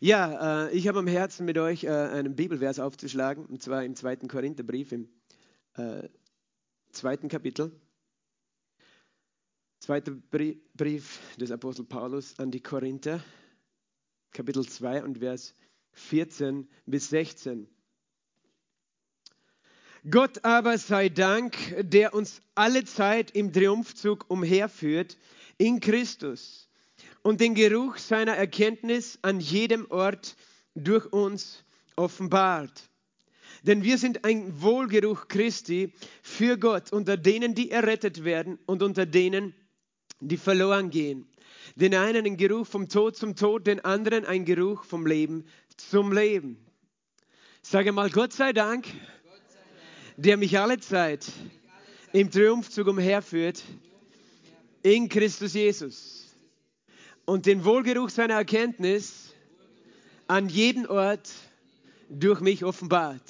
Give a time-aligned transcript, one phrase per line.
[0.00, 3.96] Ja, äh, ich habe am Herzen mit euch äh, einen Bibelvers aufzuschlagen, und zwar im
[3.96, 5.08] zweiten Korintherbrief, im
[5.74, 6.08] äh,
[6.90, 7.72] zweiten Kapitel.
[9.78, 10.12] Zweiter
[10.74, 13.24] Brief des Apostel Paulus an die Korinther,
[14.32, 15.54] Kapitel 2 und Vers
[15.92, 17.66] 14 bis 16.
[20.10, 25.16] Gott aber sei Dank, der uns alle Zeit im Triumphzug umherführt
[25.56, 26.65] in Christus
[27.26, 30.36] und den Geruch seiner Erkenntnis an jedem Ort
[30.76, 31.64] durch uns
[31.96, 32.88] offenbart.
[33.64, 35.92] Denn wir sind ein Wohlgeruch Christi
[36.22, 39.54] für Gott unter denen, die errettet werden und unter denen,
[40.20, 41.26] die verloren gehen.
[41.74, 45.46] Den einen ein Geruch vom Tod zum Tod, den anderen ein Geruch vom Leben
[45.76, 46.64] zum Leben.
[47.60, 48.86] Sage mal, Gott sei Dank,
[50.16, 51.26] der mich alle Zeit
[52.12, 53.64] im Triumphzug umherführt
[54.84, 56.15] in Christus Jesus
[57.26, 59.34] und den Wohlgeruch seiner Erkenntnis
[60.28, 61.30] an jeden Ort
[62.08, 63.22] durch mich offenbart.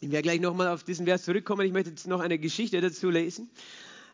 [0.00, 1.66] Ich werde gleich nochmal auf diesen Vers zurückkommen.
[1.66, 3.48] Ich möchte jetzt noch eine Geschichte dazu lesen,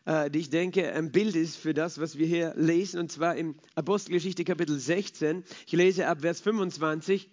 [0.05, 3.35] äh, die ich denke ein Bild ist für das, was wir hier lesen, und zwar
[3.35, 5.43] im Apostelgeschichte Kapitel 16.
[5.65, 7.29] Ich lese ab Vers 25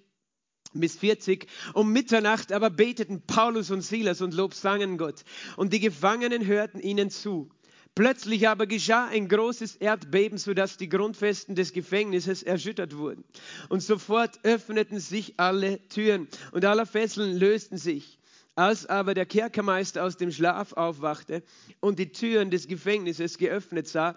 [0.73, 1.47] bis 40.
[1.75, 5.25] Um Mitternacht aber beteten Paulus und Silas und lobsangen Gott.
[5.57, 7.51] Und die Gefangenen hörten ihnen zu.
[7.99, 13.25] Plötzlich aber geschah ein großes Erdbeben, sodass die Grundfesten des Gefängnisses erschüttert wurden.
[13.71, 18.21] Und sofort öffneten sich alle Türen und alle Fesseln lösten sich.
[18.55, 21.43] Als aber der Kerkermeister aus dem Schlaf aufwachte
[21.81, 24.17] und die Türen des Gefängnisses geöffnet sah,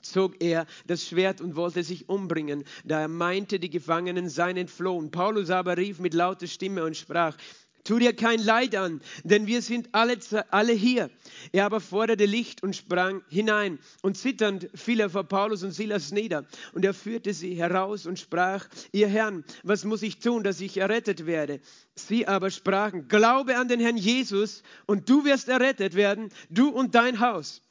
[0.00, 5.10] zog er das Schwert und wollte sich umbringen, da er meinte, die Gefangenen seien entflohen.
[5.10, 7.36] Paulus aber rief mit lauter Stimme und sprach,
[7.84, 10.18] Tu dir kein Leid an, denn wir sind alle,
[10.50, 11.10] alle hier.
[11.52, 13.78] Er aber forderte Licht und sprang hinein.
[14.00, 16.46] Und zitternd fiel er vor Paulus und Silas nieder.
[16.72, 20.78] Und er führte sie heraus und sprach, ihr Herrn, was muss ich tun, dass ich
[20.78, 21.60] errettet werde?
[21.94, 26.94] Sie aber sprachen, glaube an den Herrn Jesus und du wirst errettet werden, du und
[26.94, 27.63] dein Haus.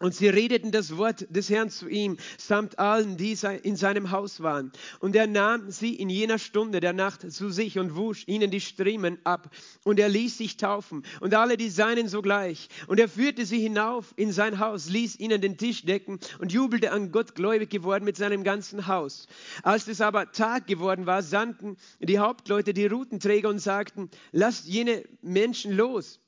[0.00, 4.42] Und sie redeten das Wort des Herrn zu ihm, samt allen, die in seinem Haus
[4.42, 4.72] waren.
[4.98, 8.62] Und er nahm sie in jener Stunde der Nacht zu sich und wusch ihnen die
[8.62, 9.54] Striemen ab.
[9.84, 12.70] Und er ließ sich taufen und alle die Seinen sogleich.
[12.86, 16.92] Und er führte sie hinauf in sein Haus, ließ ihnen den Tisch decken und jubelte
[16.92, 19.26] an Gott gläubig geworden mit seinem ganzen Haus.
[19.62, 25.04] Als es aber Tag geworden war, sandten die Hauptleute die Rutenträger und sagten, lasst jene
[25.20, 26.19] Menschen los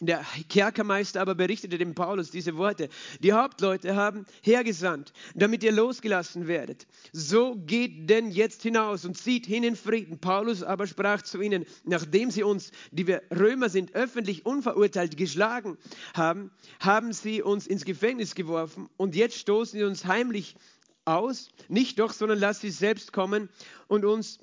[0.00, 2.88] der Kerkermeister aber berichtete dem Paulus diese Worte.
[3.20, 6.86] Die Hauptleute haben hergesandt, damit ihr losgelassen werdet.
[7.12, 10.18] So geht denn jetzt hinaus und zieht hin in Frieden.
[10.18, 15.76] Paulus aber sprach zu ihnen, nachdem sie uns, die wir Römer sind, öffentlich unverurteilt geschlagen
[16.14, 16.50] haben,
[16.80, 20.56] haben sie uns ins Gefängnis geworfen und jetzt stoßen sie uns heimlich
[21.04, 21.50] aus.
[21.68, 23.50] Nicht doch, sondern lasst sie selbst kommen
[23.86, 24.38] und uns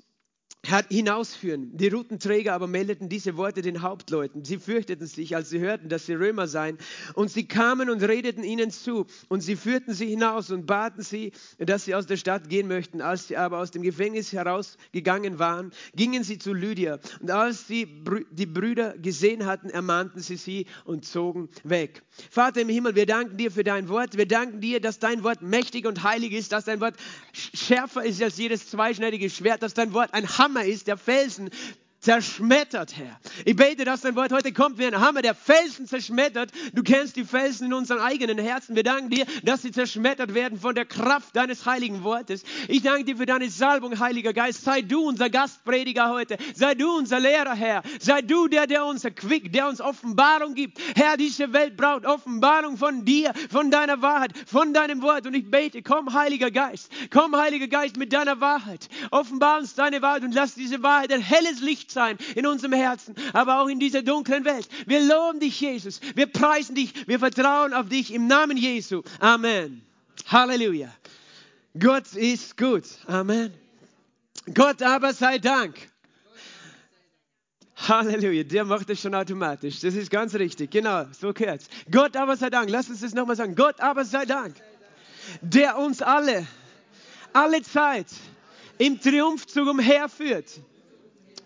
[0.88, 1.76] hinausführen.
[1.76, 4.44] Die Routenträger aber meldeten diese Worte den Hauptleuten.
[4.44, 6.78] Sie fürchteten sich, als sie hörten, dass sie Römer seien.
[7.14, 9.06] Und sie kamen und redeten ihnen zu.
[9.28, 13.00] Und sie führten sie hinaus und baten sie, dass sie aus der Stadt gehen möchten.
[13.00, 16.98] Als sie aber aus dem Gefängnis herausgegangen waren, gingen sie zu Lydia.
[17.20, 17.86] Und als sie
[18.30, 22.02] die Brüder gesehen hatten, ermahnten sie sie und zogen weg.
[22.30, 24.16] Vater im Himmel, wir danken dir für dein Wort.
[24.16, 26.94] Wir danken dir, dass dein Wort mächtig und heilig ist, dass dein Wort
[27.32, 31.50] schärfer ist als jedes zweischneidige Schwert, dass dein Wort ein Hammer ist, der Felsen
[32.00, 33.18] zerschmettert, Herr.
[33.44, 36.52] Ich bete, dass dein Wort heute kommt wie ein Hammer, der Felsen zerschmettert.
[36.72, 38.76] Du kennst die Felsen in unseren eigenen Herzen.
[38.76, 42.44] Wir danken dir, dass sie zerschmettert werden von der Kraft deines heiligen Wortes.
[42.68, 44.62] Ich danke dir für deine Salbung, Heiliger Geist.
[44.62, 46.38] Sei du unser Gastprediger heute.
[46.54, 47.82] Sei du unser Lehrer, Herr.
[47.98, 50.78] Sei du der, der uns erquickt, der uns Offenbarung gibt.
[50.94, 55.26] Herr, diese Welt braucht Offenbarung von dir, von deiner Wahrheit, von deinem Wort.
[55.26, 56.92] Und ich bete, komm, Heiliger Geist.
[57.10, 58.88] Komm, Heiliger Geist, mit deiner Wahrheit.
[59.10, 62.72] Offenbar uns deine Wahrheit und lass diese Wahrheit ein helles Licht Licht sein in unserem
[62.72, 64.68] Herzen, aber auch in dieser dunklen Welt.
[64.86, 66.00] Wir loben dich, Jesus.
[66.14, 67.06] Wir preisen dich.
[67.06, 69.02] Wir vertrauen auf dich im Namen Jesu.
[69.20, 69.82] Amen.
[70.26, 70.92] Halleluja.
[71.78, 72.84] Gott ist gut.
[73.06, 73.52] Amen.
[74.54, 75.76] Gott aber sei Dank.
[77.76, 79.80] Halleluja, der macht das schon automatisch.
[79.80, 80.70] Das ist ganz richtig.
[80.70, 82.70] Genau, so gehört Gott aber sei Dank.
[82.70, 83.54] Lass uns das nochmal sagen.
[83.54, 84.56] Gott aber sei Dank,
[85.40, 86.46] der uns alle,
[87.32, 88.08] alle Zeit
[88.78, 90.60] im Triumphzug umherführt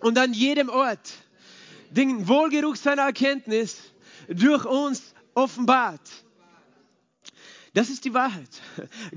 [0.03, 1.13] und an jedem Ort
[1.91, 3.79] den Wohlgeruch seiner Erkenntnis
[4.29, 6.01] durch uns offenbart.
[7.75, 8.51] Das ist die Wahrheit.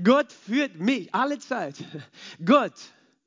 [0.02, 1.76] Gott führt mich alle Zeit.
[2.44, 2.74] Gott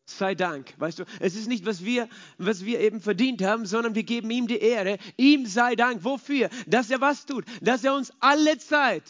[0.06, 0.73] sei Dank.
[0.77, 2.09] Weißt du, es ist nicht, was wir,
[2.39, 4.97] was wir eben verdient haben, sondern wir geben ihm die Ehre.
[5.17, 6.03] Ihm sei Dank.
[6.03, 6.50] Wofür?
[6.65, 7.45] Dass er was tut.
[7.61, 9.03] Dass er uns alle Zeit,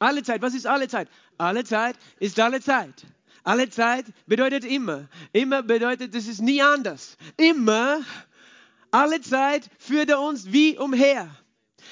[0.00, 1.08] alle Zeit, was ist alle Zeit?
[1.38, 3.04] Alle Zeit ist alle Zeit.
[3.44, 5.06] Alle Zeit bedeutet immer.
[5.32, 7.16] Immer bedeutet, es ist nie anders.
[7.36, 8.00] Immer,
[8.90, 11.28] alle Zeit führt er uns wie umher.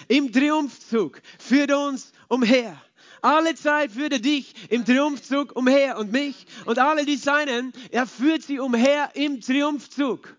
[0.08, 2.80] Im Triumphzug führt er uns umher.
[3.20, 7.72] Alle Zeit führt er dich im Triumphzug umher und mich und alle die Seinen.
[7.90, 10.34] Er führt sie umher im Triumphzug.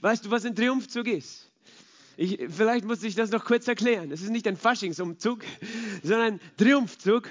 [0.00, 1.50] Weißt du, was ein Triumphzug ist?
[2.16, 4.10] Ich, vielleicht muss ich das noch kurz erklären.
[4.10, 5.44] Es ist nicht ein Faschingsumzug,
[6.02, 7.28] sondern ein Triumphzug.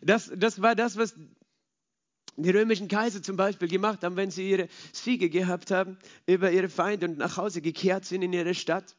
[0.00, 1.14] Das, das war das, was
[2.36, 6.68] die römischen Kaiser zum Beispiel gemacht haben, wenn sie ihre Siege gehabt haben über ihre
[6.68, 8.96] Feinde und nach Hause gekehrt sind in ihre Stadt.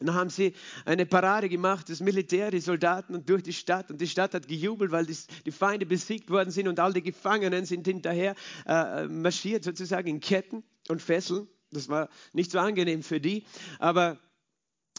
[0.00, 0.54] Dann haben sie
[0.86, 3.90] eine Parade gemacht, das Militär, die Soldaten und durch die Stadt.
[3.90, 7.66] Und die Stadt hat gejubelt, weil die, Feinde besiegt worden sind und all die Gefangenen
[7.66, 8.34] sind hinterher
[8.66, 11.48] äh, marschiert, sozusagen in Ketten und Fesseln.
[11.70, 13.44] Das war nicht so angenehm für die,
[13.78, 14.18] aber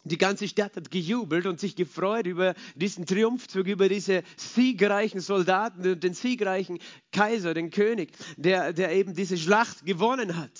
[0.03, 5.87] die ganze Stadt hat gejubelt und sich gefreut über diesen Triumphzug, über diese siegreichen Soldaten
[5.87, 6.79] und den siegreichen
[7.11, 10.51] Kaiser, den König, der, der eben diese Schlacht gewonnen hat.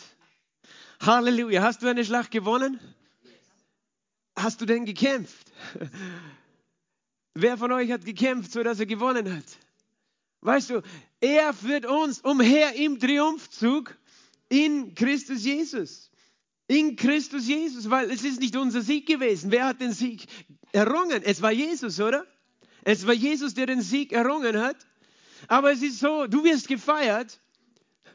[1.02, 1.64] Halleluja.
[1.64, 2.80] Hast du eine Schlacht gewonnen?
[4.36, 5.52] Hast du denn gekämpft?
[7.34, 9.46] Wer von euch hat gekämpft, sodass er gewonnen hat?
[10.42, 10.82] Weißt du,
[11.20, 13.96] er führt uns umher im Triumphzug
[14.50, 16.11] in Christus Jesus.
[16.72, 19.52] In Christus Jesus, weil es ist nicht unser Sieg gewesen.
[19.52, 20.26] Wer hat den Sieg
[20.72, 21.22] errungen?
[21.22, 22.26] Es war Jesus, oder?
[22.86, 24.78] Es war Jesus, der den Sieg errungen hat.
[25.50, 27.42] Aber es ist so, du wirst gefeiert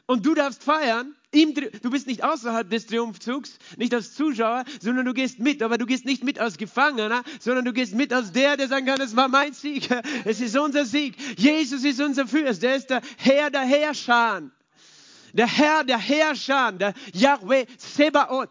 [0.07, 1.15] und du darfst feiern.
[1.31, 5.61] du bist nicht außerhalb des Triumphzugs, nicht als Zuschauer, sondern du gehst mit.
[5.61, 8.87] Aber du gehst nicht mit als Gefangener, sondern du gehst mit als der, der sagen
[8.87, 9.87] kann, es war mein Sieg.
[10.25, 11.15] Es ist unser Sieg.
[11.37, 12.63] Jesus ist unser Fürst.
[12.63, 14.49] Der ist der Herr der Herrscher
[15.33, 18.49] der Herr der Herrscher, der Yahweh Sebaot,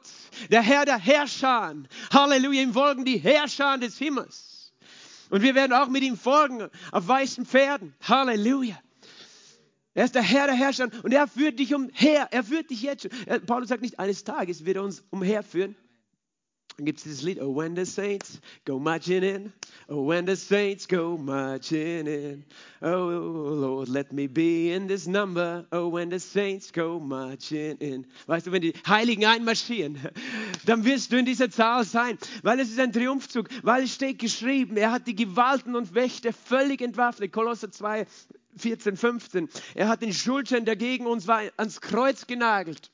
[0.50, 1.74] der Herr der Herrscher.
[2.12, 4.72] Halleluja, ihm folgen die Herrscher des Himmels.
[5.30, 7.94] Und wir werden auch mit ihm folgen auf weißen Pferden.
[8.02, 8.78] Halleluja.
[9.94, 12.28] Er ist der Herr der Herrscher und er führt dich umher.
[12.30, 13.46] Er führt dich jetzt schon.
[13.46, 15.74] Paulus sagt nicht, eines Tages wird er uns umherführen.
[16.76, 19.52] Dann gibt es dieses Lied, Oh, when the saints go marching in,
[19.88, 22.44] oh, when the saints go marching in,
[22.82, 28.06] oh, Lord, let me be in this number, oh, when the saints go marching in.
[28.26, 29.98] Weißt du, wenn die Heiligen einmarschieren,
[30.66, 34.18] dann wirst du in dieser Zahl sein, weil es ist ein Triumphzug, weil es steht
[34.18, 37.32] geschrieben, er hat die Gewalten und Wächter völlig entwaffnet.
[37.32, 38.06] Kolosser 2,
[38.58, 39.48] 14, 15.
[39.74, 42.90] Er hat den Schuldschein, der gegen uns war, ans Kreuz genagelt.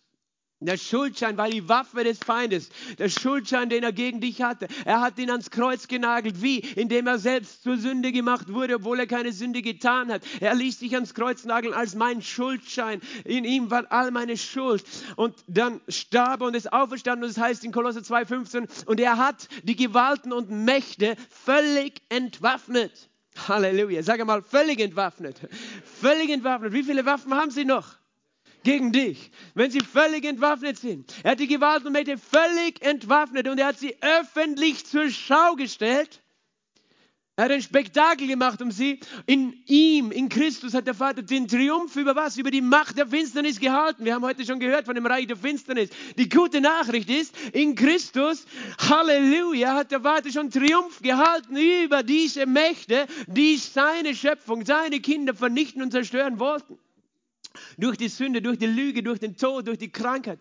[0.63, 2.69] Der Schuldschein war die Waffe des Feindes.
[2.99, 4.69] Der Schuldschein, den er gegen dich hatte.
[4.85, 6.41] Er hat ihn ans Kreuz genagelt.
[6.41, 6.59] Wie?
[6.61, 10.23] Indem er selbst zur Sünde gemacht wurde, obwohl er keine Sünde getan hat.
[10.41, 13.01] Er ließ sich ans Kreuz nageln als mein Schuldschein.
[13.25, 14.85] In ihm war all meine Schuld.
[15.17, 17.25] Und dann starb und ist auferstanden.
[17.25, 22.03] Und es das heißt in Kolosser 2,15, und er hat die Gewalten und Mächte völlig
[22.09, 23.11] entwaffnet.
[23.49, 24.03] Halleluja.
[24.03, 25.41] Sag mal, völlig entwaffnet.
[26.01, 26.73] Völlig entwaffnet.
[26.73, 28.02] Wie viele Waffen haben sie noch?
[28.63, 31.13] Gegen dich, wenn sie völlig entwaffnet sind.
[31.23, 35.55] Er hat die Gewalt und Mächte völlig entwaffnet und er hat sie öffentlich zur Schau
[35.55, 36.23] gestellt.
[37.35, 39.01] Er hat ein Spektakel gemacht um sie.
[39.25, 42.37] In ihm, in Christus, hat der Vater den Triumph über was?
[42.37, 44.05] Über die Macht der Finsternis gehalten.
[44.05, 45.89] Wir haben heute schon gehört von dem Reich der Finsternis.
[46.19, 48.45] Die gute Nachricht ist, in Christus,
[48.79, 55.33] Halleluja, hat der Vater schon Triumph gehalten über diese Mächte, die seine Schöpfung, seine Kinder
[55.33, 56.79] vernichten und zerstören wollten.
[57.79, 60.41] Durch die Sünde, durch die Lüge, durch den Tod, durch die Krankheit.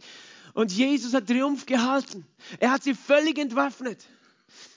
[0.54, 2.26] Und Jesus hat Triumph gehalten.
[2.60, 4.06] Er hat sie völlig entwaffnet.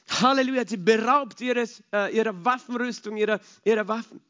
[0.09, 4.21] Halleluja, hat sie beraubt ihres, äh, ihrer Waffenrüstung, ihrer, ihrer Waffen.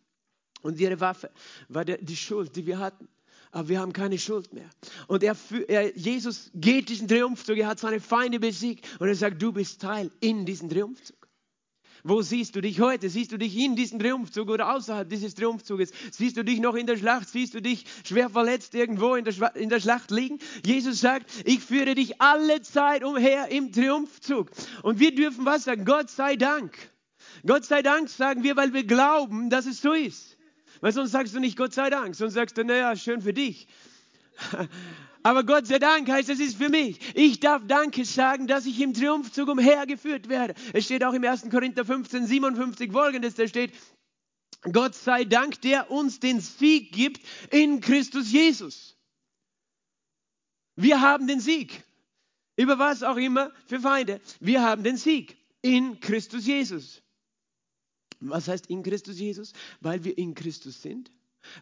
[0.63, 1.31] Und ihre Waffe
[1.69, 3.09] war der, die Schuld, die wir hatten.
[3.51, 4.69] Aber wir haben keine Schuld mehr.
[5.07, 5.37] Und er,
[5.69, 9.81] er, Jesus geht diesen Triumphzug, er hat seine Feinde besiegt und er sagt, du bist
[9.81, 11.24] Teil in diesem Triumphzug.
[12.07, 13.09] Wo siehst du dich heute?
[13.09, 15.91] Siehst du dich in diesem Triumphzug oder außerhalb dieses Triumphzuges?
[16.13, 17.31] Siehst du dich noch in der Schlacht?
[17.31, 20.39] Siehst du dich schwer verletzt irgendwo in der, in der Schlacht liegen?
[20.67, 24.51] Jesus sagt, ich führe dich alle Zeit umher im Triumphzug.
[24.83, 25.87] Und wir dürfen was sagen?
[25.87, 26.77] Gott sei Dank.
[27.47, 30.37] Gott sei Dank sagen wir, weil wir glauben, dass es so ist.
[30.83, 33.67] Weil sonst sagst du nicht Gott sei Dank, sonst sagst du, naja, schön für dich.
[35.25, 37.01] Aber Gott sei Dank heißt, es ist für mich.
[37.17, 40.55] Ich darf Danke sagen, dass ich im Triumphzug umhergeführt werde.
[40.75, 41.49] Es steht auch im 1.
[41.51, 43.73] Korinther 15, 57 folgendes, da steht,
[44.71, 48.99] Gott sei Dank, der uns den Sieg gibt in Christus Jesus.
[50.77, 51.85] Wir haben den Sieg.
[52.57, 54.21] Über was auch immer für Feinde.
[54.41, 57.03] Wir haben den Sieg in Christus Jesus.
[58.21, 59.55] Was heißt in Christus Jesus?
[59.81, 61.11] Weil wir in Christus sind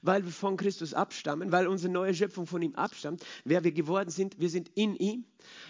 [0.03, 4.11] weil wir von Christus abstammen, weil unsere neue Schöpfung von ihm abstammt, wer wir geworden
[4.11, 5.25] sind, wir sind in ihm.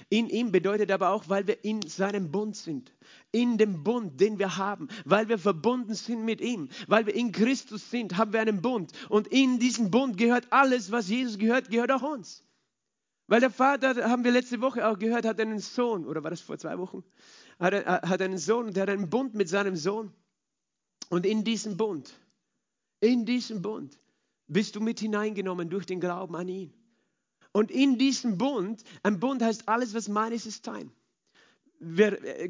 [0.08, 2.92] In ihm bedeutet aber auch, weil wir in seinem Bund sind,
[3.30, 7.32] in dem Bund, den wir haben, weil wir verbunden sind mit ihm, weil wir in
[7.32, 8.92] Christus sind, haben wir einen Bund.
[9.08, 12.44] Und in diesem Bund gehört alles, was Jesus gehört, gehört auch uns.
[13.28, 16.40] Weil der Vater, haben wir letzte Woche auch gehört, hat einen Sohn, oder war das
[16.40, 17.02] vor zwei Wochen?
[17.58, 20.12] Hat, hat einen Sohn und der hat einen Bund mit seinem Sohn.
[21.08, 22.12] Und in diesem Bund,
[23.00, 23.98] in diesem Bund
[24.52, 26.72] bist du mit hineingenommen durch den Glauben an ihn.
[27.52, 30.90] Und in diesem Bund, ein Bund heißt, alles, was meines ist, dein.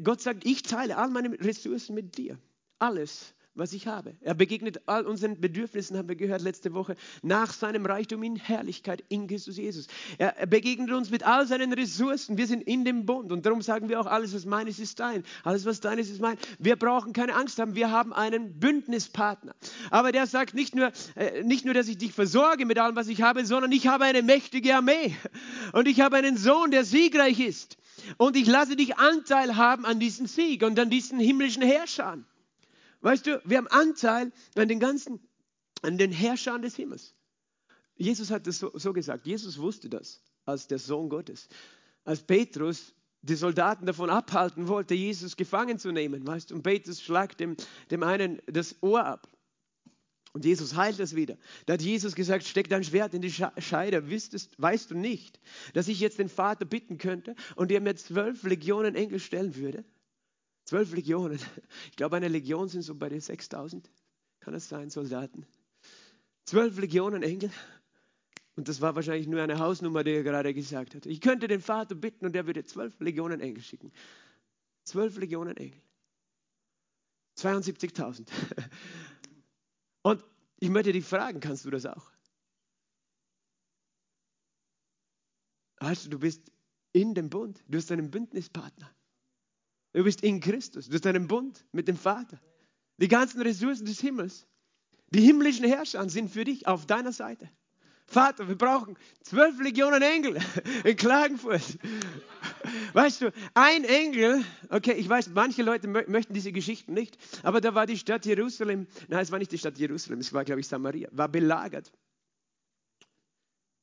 [0.03, 2.37] Gott sagt, ich teile all meine Ressourcen mit dir.
[2.79, 4.15] Alles was ich habe.
[4.21, 9.03] Er begegnet all unseren Bedürfnissen, haben wir gehört letzte Woche, nach seinem Reichtum in Herrlichkeit
[9.09, 9.87] in Christus Jesus.
[10.17, 12.37] Er, er begegnet uns mit all seinen Ressourcen.
[12.37, 15.23] Wir sind in dem Bund und darum sagen wir auch, alles, was meines ist dein.
[15.43, 16.37] Alles, was deines ist mein.
[16.57, 17.75] Wir brauchen keine Angst haben.
[17.75, 19.53] Wir haben einen Bündnispartner.
[19.91, 23.07] Aber der sagt nicht nur, äh, nicht nur, dass ich dich versorge mit allem, was
[23.07, 25.15] ich habe, sondern ich habe eine mächtige Armee.
[25.73, 27.77] Und ich habe einen Sohn, der siegreich ist.
[28.17, 32.25] Und ich lasse dich Anteil haben an diesem Sieg und an diesen himmlischen Herrschern.
[33.03, 35.19] Weißt du, wir haben Anteil an den ganzen,
[35.81, 37.13] an den Herrschern des Himmels.
[37.95, 39.27] Jesus hat das so, so gesagt.
[39.27, 41.49] Jesus wusste das als der Sohn Gottes.
[42.05, 47.01] Als Petrus die Soldaten davon abhalten wollte, Jesus gefangen zu nehmen, weißt du, und Petrus
[47.01, 47.55] schlagt dem,
[47.91, 49.27] dem einen das Ohr ab.
[50.31, 51.37] Und Jesus heilt das wieder.
[51.65, 54.09] Da hat Jesus gesagt, steck dein Schwert in die Scheide.
[54.09, 55.39] Weißt, weißt du nicht,
[55.73, 59.85] dass ich jetzt den Vater bitten könnte und er mir zwölf Legionen Engel stellen würde?
[60.65, 61.39] Zwölf Legionen.
[61.89, 63.89] Ich glaube, eine Legion sind so bei den 6000.
[64.39, 65.45] Kann das sein, Soldaten?
[66.45, 67.51] Zwölf Legionen Engel.
[68.55, 71.05] Und das war wahrscheinlich nur eine Hausnummer, die er gerade gesagt hat.
[71.05, 73.91] Ich könnte den Vater bitten und er würde zwölf Legionen Engel schicken.
[74.83, 75.81] Zwölf Legionen Engel.
[77.37, 78.27] 72.000.
[80.03, 80.23] Und
[80.59, 82.11] ich möchte dich fragen, kannst du das auch?
[85.79, 86.51] Weißt du, du bist
[86.91, 88.93] in dem Bund, du bist einen Bündnispartner.
[89.93, 90.89] Du bist in Christus.
[90.89, 92.39] Du hast einen Bund mit dem Vater.
[92.97, 94.47] Die ganzen Ressourcen des Himmels,
[95.09, 97.49] die himmlischen Herrscher sind für dich auf deiner Seite.
[98.05, 100.37] Vater, wir brauchen zwölf Legionen Engel
[100.83, 101.79] in Klagenfurt.
[102.93, 107.73] Weißt du, ein Engel, okay, ich weiß, manche Leute möchten diese Geschichten nicht, aber da
[107.73, 110.67] war die Stadt Jerusalem, nein, es war nicht die Stadt Jerusalem, es war, glaube ich,
[110.67, 111.91] Samaria, war belagert.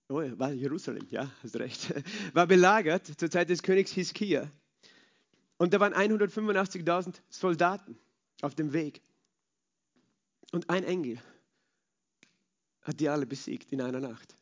[0.09, 1.95] Oh, war Jerusalem, ja, hast recht.
[2.35, 4.51] War belagert zur Zeit des Königs Hiskia.
[5.61, 7.99] Und da waren 185.000 Soldaten
[8.41, 9.03] auf dem Weg.
[10.53, 11.21] Und ein Engel
[12.81, 14.35] hat die alle besiegt in einer Nacht.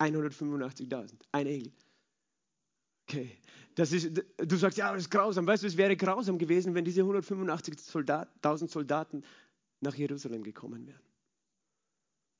[0.00, 1.72] 185.000, ein Engel.
[3.04, 3.38] Okay,
[3.76, 5.46] das ist, du sagst, ja, das ist grausam.
[5.46, 8.28] Weißt du, es wäre grausam gewesen, wenn diese 185.000 Soldat,
[8.68, 9.22] Soldaten
[9.78, 11.00] nach Jerusalem gekommen wären.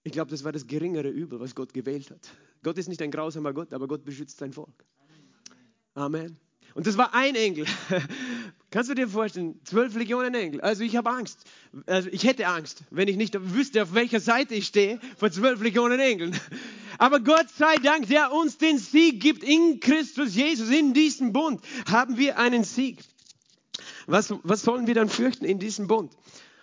[0.02, 2.32] Ich glaube, das war das geringere Übel, was Gott gewählt hat.
[2.64, 4.84] Gott ist nicht ein grausamer Gott, aber Gott beschützt sein Volk.
[5.94, 6.47] Amen.
[6.74, 7.66] Und das war ein Engel.
[8.70, 10.60] Kannst du dir vorstellen, zwölf Legionen Engel.
[10.60, 11.44] Also ich habe Angst.
[11.86, 15.62] Also ich hätte Angst, wenn ich nicht wüsste, auf welcher Seite ich stehe von zwölf
[15.62, 16.38] Legionen Engeln.
[16.98, 21.62] Aber Gott sei Dank, der uns den Sieg gibt in Christus Jesus, in diesem Bund,
[21.88, 22.98] haben wir einen Sieg.
[24.06, 26.12] Was, was sollen wir dann fürchten in diesem Bund?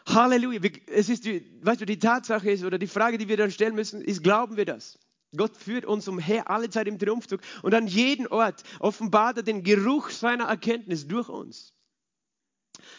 [0.07, 0.59] Halleluja.
[0.87, 3.75] Es ist die, weißt du, die Tatsache ist, oder die Frage, die wir dann stellen
[3.75, 4.99] müssen, ist, glauben wir das?
[5.35, 7.41] Gott führt uns umher, alle Zeit im Triumphzug.
[7.61, 11.73] Und an jedem Ort offenbart er den Geruch seiner Erkenntnis durch uns.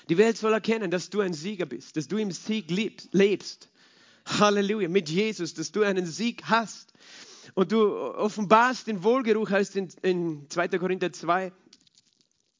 [0.09, 3.71] Die Welt soll erkennen, dass du ein Sieger bist, dass du im Sieg lebst.
[4.27, 6.93] Halleluja, mit Jesus, dass du einen Sieg hast.
[7.55, 10.69] Und du offenbarst den Wohlgeruch, heißt in, in 2.
[10.69, 11.53] Korinther 2,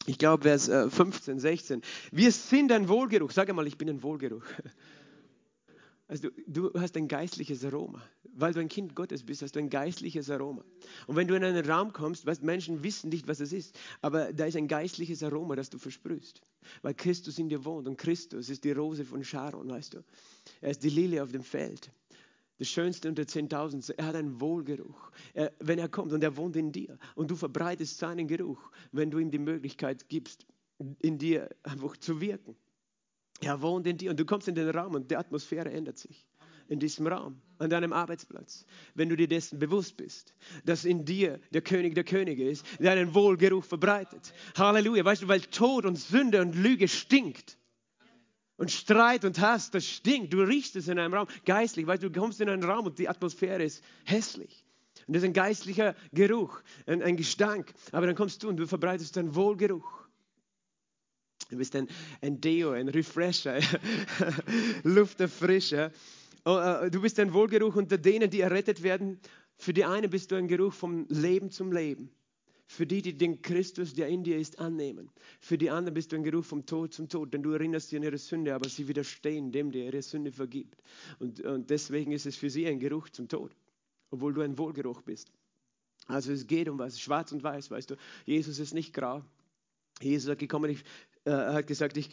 [0.07, 1.83] ich glaube Vers 15, äh, 16.
[2.13, 3.33] Wir sind ein Wohlgeruch.
[3.33, 4.45] Sag einmal, ich bin ein Wohlgeruch.
[6.09, 8.01] Also du, du, hast ein geistliches Aroma.
[8.39, 10.63] Weil du ein Kind Gottes bist, hast du ein geistliches Aroma.
[11.07, 14.33] Und wenn du in einen Raum kommst, weißt, Menschen wissen nicht, was es ist, aber
[14.33, 16.43] da ist ein geistliches Aroma, das du versprühst.
[16.83, 20.05] Weil Christus in dir wohnt und Christus ist die Rose von Sharon, weißt du.
[20.61, 21.91] Er ist die Lilie auf dem Feld.
[22.59, 23.95] Das Schönste unter 10.000.
[23.97, 25.11] Er hat einen Wohlgeruch.
[25.35, 29.11] Er, wenn er kommt und er wohnt in dir und du verbreitest seinen Geruch, wenn
[29.11, 30.47] du ihm die Möglichkeit gibst,
[31.01, 32.57] in dir einfach zu wirken.
[33.41, 36.27] Er wohnt in dir und du kommst in den Raum und die Atmosphäre ändert sich.
[36.69, 41.39] In diesem Raum, an deinem Arbeitsplatz, wenn du dir dessen bewusst bist, dass in dir
[41.53, 44.35] der König der Könige ist, der einen Wohlgeruch verbreitet.
[44.57, 47.57] Halleluja, weißt du, weil Tod und Sünde und Lüge stinkt.
[48.57, 50.33] Und Streit und Hass, das stinkt.
[50.33, 53.09] Du riechst es in einem Raum, geistlich, weil du kommst in einen Raum und die
[53.09, 54.65] Atmosphäre ist hässlich.
[55.07, 57.73] Und das ist ein geistlicher Geruch, ein, ein Gestank.
[57.93, 60.06] Aber dann kommst du und du verbreitest einen Wohlgeruch.
[61.49, 61.89] Du bist ein,
[62.21, 63.61] ein Deo, ein Refresher,
[64.83, 65.93] Lufterfrischer.
[66.45, 69.21] äh, du bist ein Wohlgeruch unter denen, die errettet werden.
[69.57, 72.11] Für die einen bist du ein Geruch vom Leben zum Leben.
[72.69, 75.09] Für die, die den Christus, der in dir ist, annehmen.
[75.39, 77.97] Für die anderen bist du ein Geruch vom Tod zum Tod, denn du erinnerst sie
[77.97, 80.83] an ihre Sünde, aber sie widerstehen dem, der ihre Sünde vergibt.
[81.21, 83.55] Und, und deswegen ist es für sie ein Geruch zum Tod,
[84.11, 85.31] obwohl du ein Wohlgeruch bist.
[86.09, 87.97] Also es geht um was, schwarz und weiß, weißt du.
[88.25, 89.25] Jesus ist nicht grau.
[90.01, 90.85] Jesus hat, gekommen, ich,
[91.27, 92.11] äh, hat gesagt, ich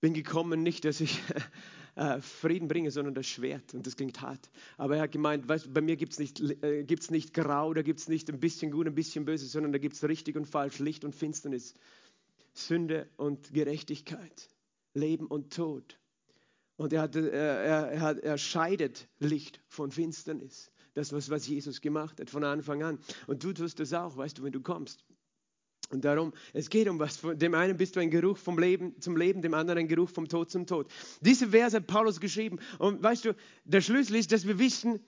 [0.00, 1.20] bin gekommen nicht, dass ich
[1.96, 3.74] äh, Frieden bringe, sondern das Schwert.
[3.74, 4.50] Und das klingt hart.
[4.76, 7.82] Aber er hat gemeint, weißt, bei mir gibt es nicht, äh, gibt's nicht grau, da
[7.82, 10.46] gibt es nicht ein bisschen gut, ein bisschen böse, sondern da gibt es richtig und
[10.46, 11.74] falsch, Licht und Finsternis,
[12.52, 14.48] Sünde und Gerechtigkeit,
[14.94, 15.98] Leben und Tod.
[16.76, 20.70] Und er, hat, er, er, hat, er scheidet Licht von Finsternis.
[20.92, 22.98] Das, was, was Jesus gemacht hat von Anfang an.
[23.26, 25.04] Und du tust das auch, weißt du, wenn du kommst.
[25.90, 27.20] Und darum, es geht um was.
[27.22, 30.28] Dem einen bist du ein Geruch vom Leben zum Leben, dem anderen ein Geruch vom
[30.28, 30.90] Tod zum Tod.
[31.20, 32.58] Diese Verse hat Paulus geschrieben.
[32.78, 35.00] Und weißt du, der Schlüssel ist, dass wir wissen,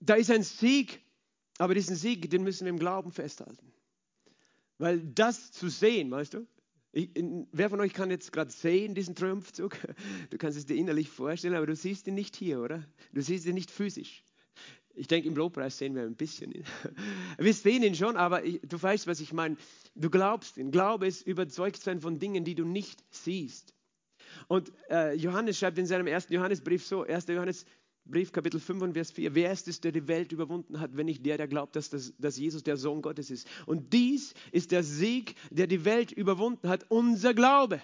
[0.00, 1.00] da ist ein Sieg,
[1.58, 3.72] aber diesen Sieg, den müssen wir im Glauben festhalten.
[4.78, 6.46] Weil das zu sehen, weißt du,
[6.92, 7.10] ich,
[7.52, 9.76] wer von euch kann jetzt gerade sehen, diesen Triumphzug?
[10.30, 12.84] Du kannst es dir innerlich vorstellen, aber du siehst ihn nicht hier, oder?
[13.12, 14.24] Du siehst ihn nicht physisch.
[14.94, 16.54] Ich denke, im Lobpreis sehen wir ein bisschen.
[17.38, 19.58] Wir sehen ihn schon, aber ich, du weißt, was ich meine.
[19.96, 20.70] Du glaubst ihn.
[20.70, 23.74] Glaube ist überzeugt sein von Dingen, die du nicht siehst.
[24.46, 27.26] Und äh, Johannes schreibt in seinem ersten Johannesbrief so, 1.
[27.28, 31.06] Johannesbrief, Kapitel 5 und Vers 4, wer ist es, der die Welt überwunden hat, wenn
[31.06, 33.48] nicht der, der glaubt, dass, das, dass Jesus der Sohn Gottes ist.
[33.64, 37.80] Und dies ist der Sieg, der die Welt überwunden hat, unser Glaube.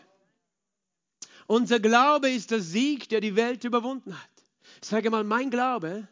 [1.46, 4.30] Unser Glaube ist der Sieg, der die Welt überwunden hat.
[4.82, 6.06] Sage mal, mein Glaube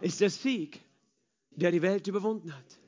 [0.00, 0.80] ist der Sieg,
[1.50, 2.79] der die Welt überwunden hat.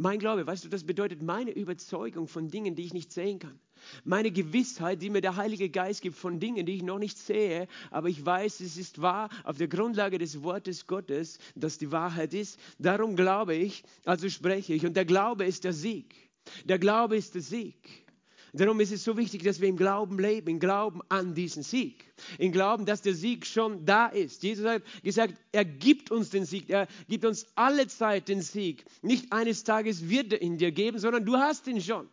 [0.00, 3.60] Mein Glaube, weißt du, das bedeutet meine Überzeugung von Dingen, die ich nicht sehen kann.
[4.02, 7.68] Meine Gewissheit, die mir der Heilige Geist gibt von Dingen, die ich noch nicht sehe,
[7.90, 12.32] aber ich weiß, es ist wahr auf der Grundlage des Wortes Gottes, dass die Wahrheit
[12.32, 12.58] ist.
[12.78, 14.86] Darum glaube ich, also spreche ich.
[14.86, 16.14] Und der Glaube ist der Sieg.
[16.64, 17.76] Der Glaube ist der Sieg.
[18.52, 22.12] Darum ist es so wichtig, dass wir im Glauben leben, im Glauben an diesen Sieg,
[22.38, 24.42] im Glauben, dass der Sieg schon da ist.
[24.42, 28.84] Jesus hat gesagt, er gibt uns den Sieg, er gibt uns alle Zeit den Sieg.
[29.02, 32.08] Nicht eines Tages wird er ihn dir geben, sondern du hast ihn schon.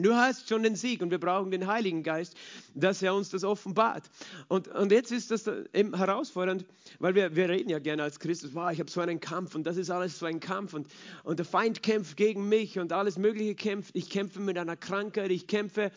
[0.00, 2.36] Du hast schon den Sieg und wir brauchen den Heiligen Geist,
[2.74, 4.08] dass er uns das offenbart.
[4.46, 6.64] Und, und jetzt ist das eben herausfordernd,
[7.00, 9.64] weil wir, wir reden ja gerne als Christus, wow, ich habe so einen Kampf und
[9.66, 10.86] das ist alles so ein Kampf und,
[11.24, 13.96] und der Feind kämpft gegen mich und alles Mögliche kämpft.
[13.96, 15.90] Ich kämpfe mit einer Krankheit, ich kämpfe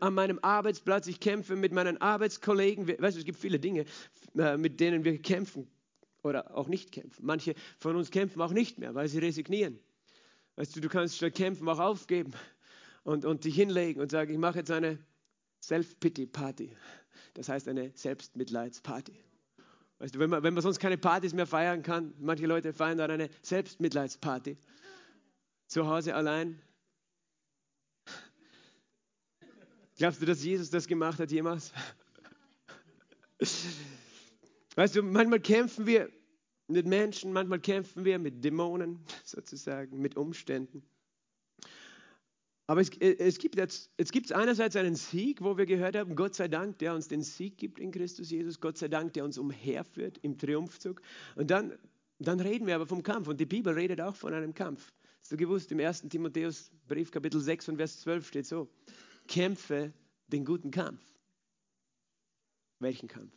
[0.00, 2.86] an meinem Arbeitsplatz, ich kämpfe mit meinen Arbeitskollegen.
[2.86, 3.86] Weißt du, es gibt viele Dinge,
[4.36, 5.66] äh, mit denen wir kämpfen
[6.22, 7.24] oder auch nicht kämpfen.
[7.24, 9.78] Manche von uns kämpfen auch nicht mehr, weil sie resignieren.
[10.56, 12.32] Weißt du, du kannst statt kämpfen auch aufgeben
[13.06, 14.98] und, und dich hinlegen und sagen, ich mache jetzt eine
[15.62, 16.76] Self-Pity-Party.
[17.34, 19.16] Das heißt eine Selbstmitleidsparty.
[19.98, 22.98] Weißt du, wenn man, wenn man sonst keine Partys mehr feiern kann, manche Leute feiern
[22.98, 24.58] dann eine Selbstmitleidsparty.
[25.68, 26.60] Zu Hause allein.
[29.96, 31.72] Glaubst du, dass Jesus das gemacht hat jemals?
[34.74, 36.10] Weißt du, manchmal kämpfen wir
[36.66, 40.82] mit Menschen, manchmal kämpfen wir mit Dämonen sozusagen, mit Umständen.
[42.66, 46.16] Aber es, äh, es, gibt jetzt, es gibt einerseits einen Sieg, wo wir gehört haben,
[46.16, 49.24] Gott sei Dank, der uns den Sieg gibt in Christus Jesus, Gott sei Dank, der
[49.24, 51.00] uns umherführt im Triumphzug.
[51.36, 51.78] Und dann,
[52.18, 54.92] dann reden wir aber vom Kampf und die Bibel redet auch von einem Kampf.
[55.20, 56.02] Hast du gewusst, im 1.
[56.08, 58.68] Timotheus Brief, Kapitel 6 und Vers 12 steht so,
[59.28, 59.92] kämpfe
[60.28, 61.02] den guten Kampf.
[62.78, 63.32] Welchen Kampf?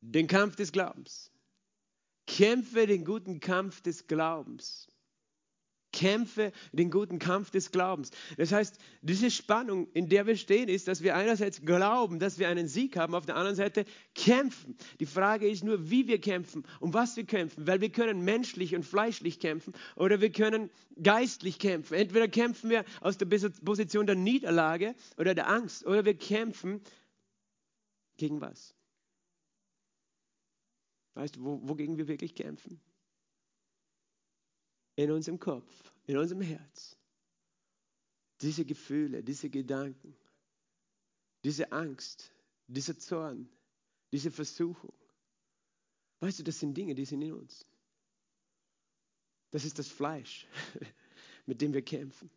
[0.00, 1.30] Den Kampf des Glaubens.
[2.26, 4.88] Kämpfe den guten Kampf des Glaubens.
[5.92, 8.10] Kämpfe den guten Kampf des Glaubens.
[8.36, 12.48] Das heißt, diese Spannung, in der wir stehen, ist, dass wir einerseits glauben, dass wir
[12.48, 14.76] einen Sieg haben, auf der anderen Seite kämpfen.
[15.00, 18.74] Die Frage ist nur, wie wir kämpfen, um was wir kämpfen, weil wir können menschlich
[18.74, 21.94] und fleischlich kämpfen oder wir können geistlich kämpfen.
[21.94, 26.80] Entweder kämpfen wir aus der Position der Niederlage oder der Angst oder wir kämpfen
[28.16, 28.74] gegen was?
[31.14, 32.80] Weißt du, wogegen wir wirklich kämpfen?
[34.96, 36.96] In unserem Kopf, in unserem Herz.
[38.40, 40.16] Diese Gefühle, diese Gedanken,
[41.44, 42.32] diese Angst,
[42.66, 43.48] dieser Zorn,
[44.12, 44.92] diese Versuchung.
[46.20, 47.64] Weißt du, das sind Dinge, die sind in uns.
[49.50, 50.46] Das ist das Fleisch,
[51.46, 52.30] mit dem wir kämpfen.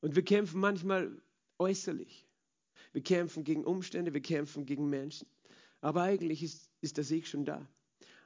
[0.00, 1.22] Und wir kämpfen manchmal
[1.58, 2.26] äußerlich.
[2.92, 5.26] Wir kämpfen gegen Umstände, wir kämpfen gegen Menschen.
[5.80, 7.66] Aber eigentlich ist, ist der Sieg schon da.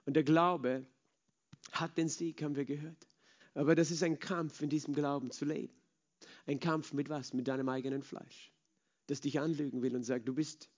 [0.04, 0.86] Und der Glaube
[1.72, 3.07] hat den Sieg, haben wir gehört.
[3.58, 5.74] Aber das ist ein Kampf, in diesem Glauben zu leben.
[6.46, 7.32] Ein Kampf mit was?
[7.34, 8.52] Mit deinem eigenen Fleisch.
[9.08, 10.70] Das dich anlügen will und sagt, du bist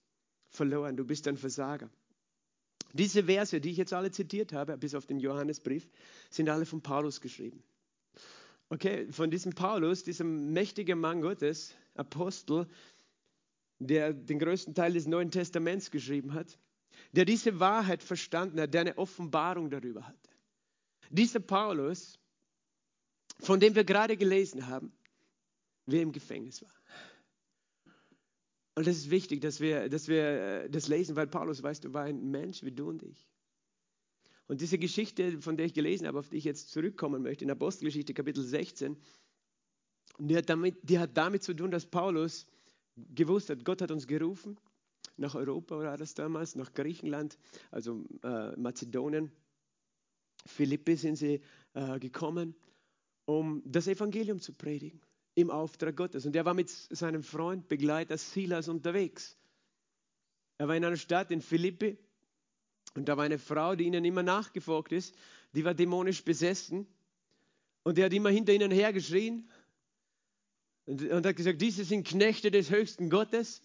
[0.48, 1.90] verloren, du bist ein Versager.
[2.94, 5.90] Diese Verse, die ich jetzt alle zitiert habe, bis auf den Johannesbrief,
[6.30, 7.62] sind alle von Paulus geschrieben.
[8.70, 12.66] Okay, von diesem Paulus, diesem mächtigen Mann Gottes, Apostel,
[13.78, 16.58] der den größten Teil des Neuen Testaments geschrieben hat,
[17.12, 20.30] der diese Wahrheit verstanden hat, der eine Offenbarung darüber hatte.
[21.10, 22.19] Dieser Paulus,
[23.40, 24.92] von dem wir gerade gelesen haben,
[25.86, 26.70] wer im Gefängnis war.
[28.74, 31.92] Und das ist wichtig, dass wir, dass wir äh, das lesen, weil Paulus, weißt du,
[31.92, 33.28] war ein Mensch wie du und ich.
[34.46, 37.50] Und diese Geschichte, von der ich gelesen habe, auf die ich jetzt zurückkommen möchte, in
[37.50, 38.96] Apostelgeschichte Kapitel 16,
[40.18, 42.46] die hat damit, die hat damit zu tun, dass Paulus
[43.14, 44.58] gewusst hat, Gott hat uns gerufen,
[45.16, 47.38] nach Europa war das damals, nach Griechenland,
[47.70, 49.30] also äh, Mazedonien.
[50.46, 51.40] Philippi sind sie
[51.74, 52.54] äh, gekommen,
[53.24, 55.00] um das Evangelium zu predigen
[55.34, 56.26] im Auftrag Gottes.
[56.26, 59.36] Und er war mit seinem Freund, Begleiter Silas unterwegs.
[60.58, 61.96] Er war in einer Stadt in Philippi
[62.94, 65.14] und da war eine Frau, die ihnen immer nachgefolgt ist,
[65.54, 66.86] die war dämonisch besessen
[67.82, 69.48] und er hat immer hinter ihnen hergeschrien
[70.86, 73.62] und, und hat gesagt, diese sind Knechte des höchsten Gottes.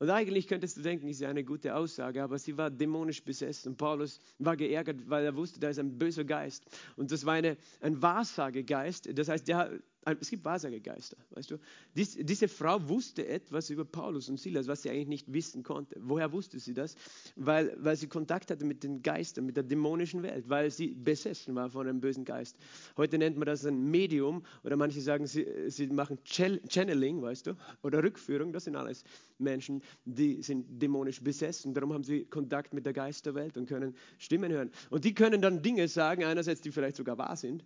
[0.00, 3.70] Und eigentlich könntest du denken, ist ja eine gute Aussage, aber sie war dämonisch besessen.
[3.70, 6.64] Und Paulus war geärgert, weil er wusste, da ist ein böser Geist.
[6.96, 9.18] Und das war eine, ein Wahrsagegeist.
[9.18, 9.80] Das heißt, der,
[10.20, 11.58] es gibt Wahrsagegeister, weißt du.
[11.94, 15.96] Dies, diese Frau wusste etwas über Paulus und Silas, was sie eigentlich nicht wissen konnte.
[16.00, 16.94] Woher wusste sie das?
[17.36, 21.54] Weil, weil sie Kontakt hatte mit den Geistern, mit der dämonischen Welt, weil sie besessen
[21.54, 22.56] war von einem bösen Geist.
[22.96, 27.56] Heute nennt man das ein Medium oder manche sagen, sie, sie machen Channeling, weißt du,
[27.82, 28.52] oder Rückführung.
[28.52, 29.04] Das sind alles
[29.38, 31.74] Menschen, die sind dämonisch besessen.
[31.74, 34.70] Darum haben sie Kontakt mit der Geisterwelt und können Stimmen hören.
[34.90, 37.64] Und die können dann Dinge sagen, einerseits, die vielleicht sogar wahr sind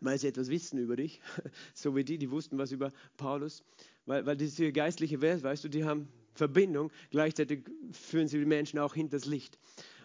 [0.00, 1.20] weil sie etwas wissen über dich,
[1.74, 3.62] so wie die, die wussten was über Paulus,
[4.04, 8.78] weil, weil diese geistliche Welt, weißt du, die haben Verbindung, gleichzeitig führen sie die Menschen
[8.78, 9.58] auch hinters Licht.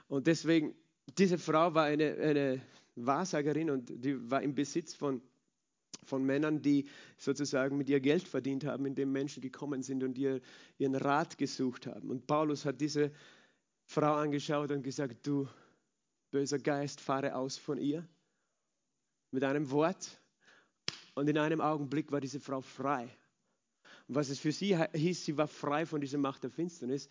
[0.08, 0.74] Und deswegen,
[1.18, 2.62] diese Frau war eine, eine
[2.96, 5.22] Wahrsagerin und die war im Besitz von,
[6.06, 10.42] von Männern, die sozusagen mit ihr Geld verdient haben, indem Menschen gekommen sind und ihr,
[10.78, 12.10] ihren Rat gesucht haben.
[12.10, 13.12] Und Paulus hat diese
[13.86, 15.48] Frau angeschaut und gesagt, du
[16.32, 18.08] böser Geist, fahre aus von ihr
[19.32, 20.22] mit einem Wort
[21.16, 23.10] und in einem Augenblick war diese Frau frei.
[24.08, 27.08] Und was es für sie hieß, sie war frei von dieser Macht der Finsternis,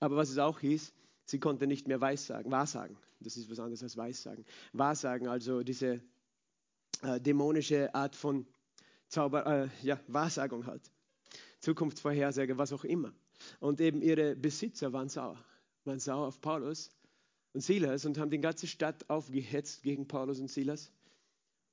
[0.00, 0.92] aber was es auch hieß,
[1.26, 2.96] sie konnte nicht mehr Weissagen, Wahrsagen.
[3.20, 4.44] Das ist was anderes als Weissagen.
[4.72, 6.00] Wahrsagen, also diese
[7.02, 8.46] äh, dämonische Art von
[9.08, 10.82] Zauber, äh, ja, Wahrsagung halt.
[11.60, 13.12] Zukunftsvorhersage, was auch immer.
[13.60, 15.42] Und eben ihre Besitzer waren sauer,
[15.84, 16.90] waren sauer auf Paulus
[17.52, 20.92] und Silas und haben die ganze Stadt aufgehetzt gegen Paulus und Silas.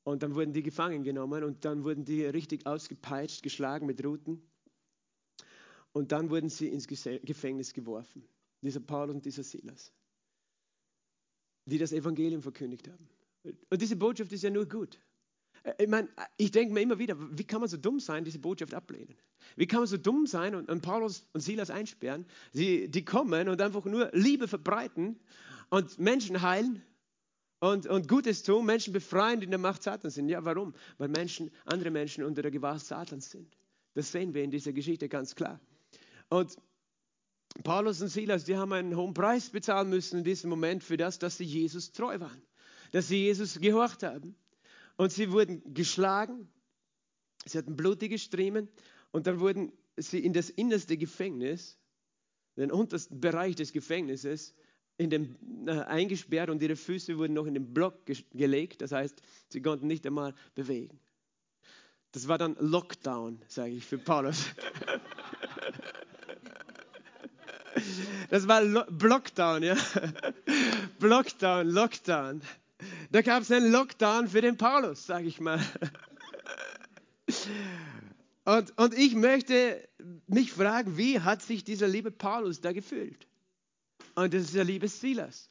[0.04, 4.42] Und dann wurden die gefangen genommen und dann wurden die richtig ausgepeitscht, geschlagen mit Ruten.
[5.94, 8.24] Und dann wurden sie ins Gefängnis geworfen.
[8.62, 9.92] Dieser Paulus und dieser Silas,
[11.66, 13.10] die das Evangelium verkündigt haben.
[13.44, 15.00] Und diese Botschaft ist ja nur gut.
[15.64, 18.40] Äh, ich meine, ich denke mir immer wieder, wie kann man so dumm sein, diese
[18.40, 19.16] Botschaft ablehnen?
[19.56, 22.26] Wie kann man so dumm sein und, und Paulus und Silas einsperren?
[22.54, 25.20] Sie, die kommen und einfach nur Liebe verbreiten
[25.70, 26.84] und Menschen heilen
[27.62, 30.28] und, und Gutes tun, Menschen befreien, die in der Macht Satans sind.
[30.30, 30.74] Ja, warum?
[30.98, 33.56] Weil Menschen, andere Menschen unter der Gewalt Satans sind.
[33.94, 35.62] Das sehen wir in dieser Geschichte ganz klar.
[36.30, 36.56] Und
[37.64, 41.20] Paulus und Silas, die haben einen hohen Preis bezahlen müssen in diesem Moment für das,
[41.20, 42.42] dass sie Jesus treu waren,
[42.94, 44.36] dass sie Jesus gehorcht haben.
[44.98, 46.50] Und sie wurden geschlagen,
[47.46, 48.70] sie hatten blutige Striemen
[49.12, 51.78] und dann wurden sie in das innerste Gefängnis,
[52.58, 54.56] den untersten Bereich des Gefängnisses,
[55.02, 58.82] in den, äh, eingesperrt und ihre Füße wurden noch in den Block ge gelegt.
[58.82, 61.00] Das heißt, sie konnten nicht einmal bewegen.
[62.12, 64.46] Das war dann Lockdown, sage ich für Paulus.
[68.30, 69.76] Das war Lo Blockdown, ja.
[71.00, 72.42] Blockdown, Lockdown.
[73.12, 75.60] Da gab es einen Lockdown für den Paulus, sage ich mal.
[78.46, 79.88] Und, und ich möchte
[80.28, 83.28] mich fragen, wie hat sich dieser liebe Paulus da gefühlt?
[84.16, 85.50] Und das ist der liebe Silas.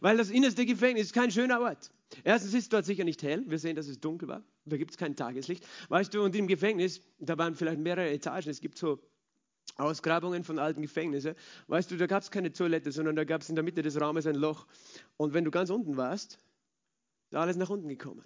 [0.00, 1.90] Weil das innerste Gefängnis ist kein schöner Ort.
[2.24, 3.44] Erstens ist dort sicher nicht hell.
[3.46, 4.42] Wir sehen, dass es dunkel war.
[4.64, 5.66] Da gibt es kein Tageslicht.
[5.88, 8.50] Weißt du, und im Gefängnis, da waren vielleicht mehrere Etagen.
[8.50, 9.00] Es gibt so
[9.76, 11.34] Ausgrabungen von alten Gefängnissen.
[11.68, 14.00] Weißt du, da gab es keine Toilette, sondern da gab es in der Mitte des
[14.00, 14.66] Raumes ein Loch.
[15.16, 16.38] Und wenn du ganz unten warst,
[17.30, 18.24] ist alles nach unten gekommen.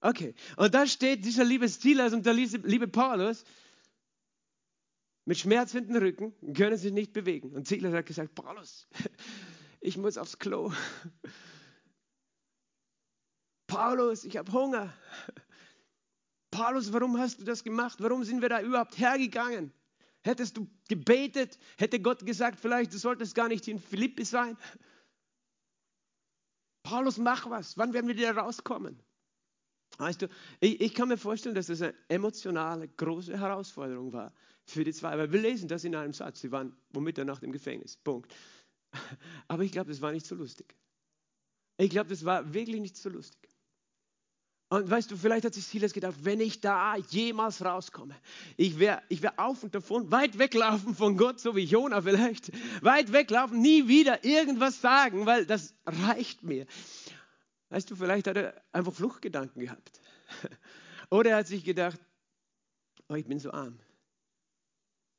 [0.00, 3.44] Okay, und da steht dieser liebe Silas und der liebe Paulus
[5.26, 7.52] mit schmerzenden Rücken können sich nicht bewegen.
[7.52, 8.88] Und Ziegler hat gesagt, Paulus,
[9.80, 10.72] ich muss aufs Klo.
[13.66, 14.94] Paulus, ich habe Hunger.
[16.52, 17.98] Paulus, warum hast du das gemacht?
[18.00, 19.72] Warum sind wir da überhaupt hergegangen?
[20.22, 24.56] Hättest du gebetet, hätte Gott gesagt, vielleicht du solltest gar nicht in Philippi sein.
[26.84, 27.76] Paulus, mach was.
[27.76, 29.02] Wann werden wir wieder rauskommen?
[29.98, 30.28] Weißt du,
[30.60, 34.32] ich, ich, kann mir vorstellen, dass das eine emotionale, große Herausforderung war
[34.66, 35.16] für die zwei.
[35.16, 36.40] Weil wir lesen das in einem Satz.
[36.40, 37.96] Sie waren um Mitternacht im Gefängnis.
[37.96, 38.32] Punkt.
[39.48, 40.74] Aber ich glaube, das war nicht so lustig.
[41.78, 43.48] Ich glaube, das war wirklich nicht so lustig.
[44.68, 48.16] Und weißt du, vielleicht hat sich Silas gedacht, wenn ich da jemals rauskomme,
[48.56, 52.50] ich werde ich wär auf und davon, weit weglaufen von Gott, so wie Jona vielleicht,
[52.82, 56.66] weit weglaufen, nie wieder irgendwas sagen, weil das reicht mir.
[57.68, 60.00] Weißt du, vielleicht hat er einfach Fluchtgedanken gehabt.
[61.10, 62.00] Oder er hat sich gedacht,
[63.08, 63.78] oh, ich bin so arm.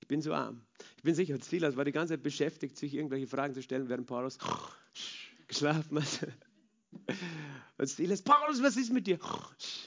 [0.08, 0.62] Ich bin so arm.
[0.96, 4.08] Ich bin sicher, Silas war die ganze Zeit beschäftigt, sich irgendwelche Fragen zu stellen, während
[4.08, 4.38] Paulus
[5.50, 6.30] geschlafen hat.
[7.78, 9.20] Und Silas, Paulus, was ist mit dir?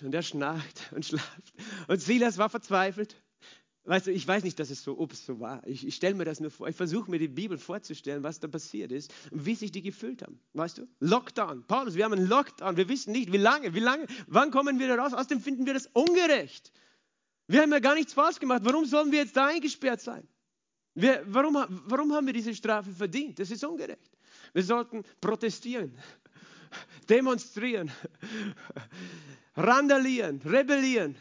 [0.02, 1.54] Und er schnarcht und schlaft.
[1.88, 3.16] Und Silas war verzweifelt.
[3.84, 5.66] Weißt du, ich weiß nicht, dass es so, ob es so war.
[5.66, 6.68] Ich, ich stelle mir das nur vor.
[6.68, 10.20] Ich versuche mir die Bibel vorzustellen, was da passiert ist und wie sich die gefühlt
[10.20, 10.38] haben.
[10.52, 10.86] Weißt du?
[10.98, 11.64] Lockdown.
[11.66, 12.76] Paulus, wir haben einen Lockdown.
[12.76, 15.14] Wir wissen nicht, wie lange, wie lange, wann kommen wir da raus?
[15.14, 16.72] Außerdem finden wir das ungerecht.
[17.50, 18.62] Wir haben ja gar nichts falsch gemacht.
[18.64, 20.24] Warum sollen wir jetzt da eingesperrt sein?
[20.94, 23.40] Wir, warum, warum haben wir diese Strafe verdient?
[23.40, 24.08] Das ist ungerecht.
[24.52, 25.98] Wir sollten protestieren
[27.08, 27.90] demonstrieren,
[29.56, 31.16] randalieren, rebellieren.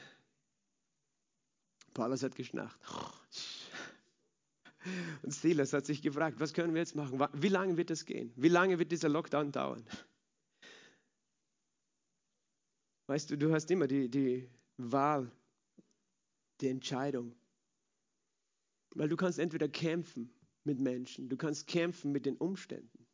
[1.96, 2.80] Paulus hat geschnarcht.
[5.24, 7.20] Und Silas hat sich gefragt, was können wir jetzt machen?
[7.34, 8.32] Wie lange wird das gehen?
[8.36, 9.84] Wie lange wird dieser Lockdown dauern?
[13.08, 15.32] Weißt du, du hast immer die, die Wahl,
[16.62, 17.36] die Entscheidung.
[18.96, 23.08] Weil du kannst entweder kämpfen mit Menschen, du kannst kämpfen mit den Umständen.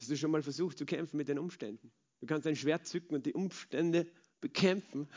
[0.00, 1.92] Hast du schon mal versucht zu kämpfen mit den Umständen?
[2.20, 5.08] Du kannst ein Schwert zücken und die Umstände bekämpfen.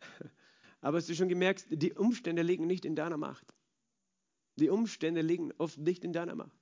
[0.80, 3.54] Aber hast du schon gemerkt, die Umstände liegen nicht in deiner Macht.
[4.56, 6.58] Die Umstände liegen oft nicht in deiner Macht.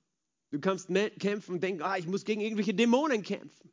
[0.51, 3.71] Du kannst kämpfen und denken, ah, ich muss gegen irgendwelche Dämonen kämpfen.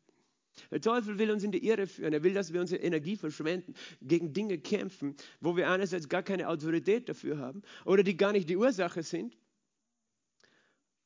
[0.70, 2.12] Der Teufel will uns in die Irre führen.
[2.12, 6.48] Er will, dass wir unsere Energie verschwenden, gegen Dinge kämpfen, wo wir einerseits gar keine
[6.48, 9.36] Autorität dafür haben oder die gar nicht die Ursache sind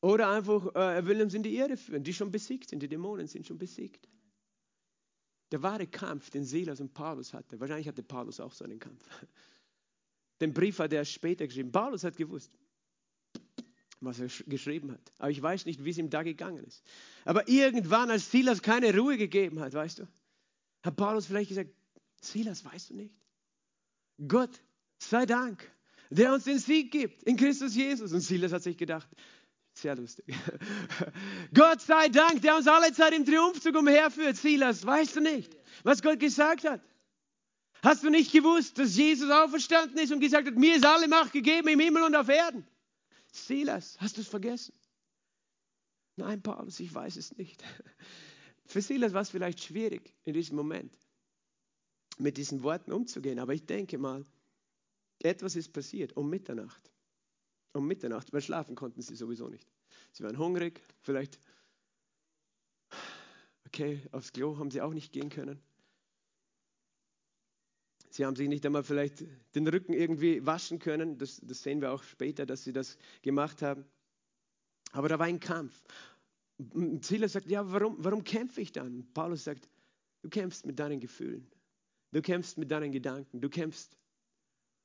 [0.00, 2.88] oder einfach, äh, er will uns in die Irre führen, die schon besiegt sind, die
[2.88, 4.08] Dämonen sind schon besiegt.
[5.52, 9.06] Der wahre Kampf, den Silas und Paulus hatte, wahrscheinlich hatte Paulus auch so einen Kampf.
[10.40, 11.70] Den Brief hat er später geschrieben.
[11.70, 12.50] Paulus hat gewusst,
[14.04, 15.12] was er geschrieben hat.
[15.18, 16.82] Aber ich weiß nicht, wie es ihm da gegangen ist.
[17.24, 20.08] Aber irgendwann, als Silas keine Ruhe gegeben hat, weißt du,
[20.82, 21.70] hat Paulus vielleicht gesagt,
[22.20, 23.14] Silas, weißt du nicht?
[24.26, 24.60] Gott
[24.98, 25.70] sei Dank,
[26.10, 28.12] der uns den Sieg gibt in Christus Jesus.
[28.12, 29.08] Und Silas hat sich gedacht,
[29.74, 30.26] sehr lustig.
[31.54, 34.36] Gott sei Dank, der uns alle Zeit im Triumphzug umherführt.
[34.36, 36.80] Silas, weißt du nicht, was Gott gesagt hat?
[37.82, 41.32] Hast du nicht gewusst, dass Jesus auferstanden ist und gesagt hat, mir ist alle Macht
[41.32, 42.64] gegeben im Himmel und auf Erden?
[43.32, 44.74] Silas, hast du es vergessen?
[46.16, 47.64] Nein, Paulus, ich weiß es nicht.
[48.66, 50.96] Für Silas war es vielleicht schwierig in diesem Moment,
[52.18, 53.38] mit diesen Worten umzugehen.
[53.38, 54.24] Aber ich denke mal,
[55.18, 56.92] etwas ist passiert um Mitternacht
[57.72, 59.68] um Mitternacht, weil schlafen konnten sie sowieso nicht.
[60.12, 61.38] Sie waren hungrig, vielleicht,
[63.66, 65.60] okay, aufs Klo haben sie auch nicht gehen können.
[68.14, 71.18] Sie haben sich nicht einmal vielleicht den Rücken irgendwie waschen können.
[71.18, 73.84] Das, das sehen wir auch später, dass sie das gemacht haben.
[74.92, 75.82] Aber da war ein Kampf.
[77.00, 79.06] Silas sagt, ja, warum, warum kämpfe ich dann?
[79.14, 79.68] Paulus sagt,
[80.22, 81.50] du kämpfst mit deinen Gefühlen.
[82.12, 83.40] Du kämpfst mit deinen Gedanken.
[83.40, 83.96] Du kämpfst,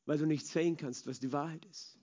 [0.05, 1.97] weil du nicht sehen kannst, was die Wahrheit ist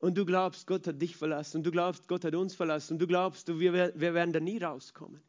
[0.00, 2.98] und du glaubst, Gott hat dich verlassen und du glaubst, Gott hat uns verlassen und
[3.00, 5.20] du glaubst, wir, wir werden da nie rauskommen.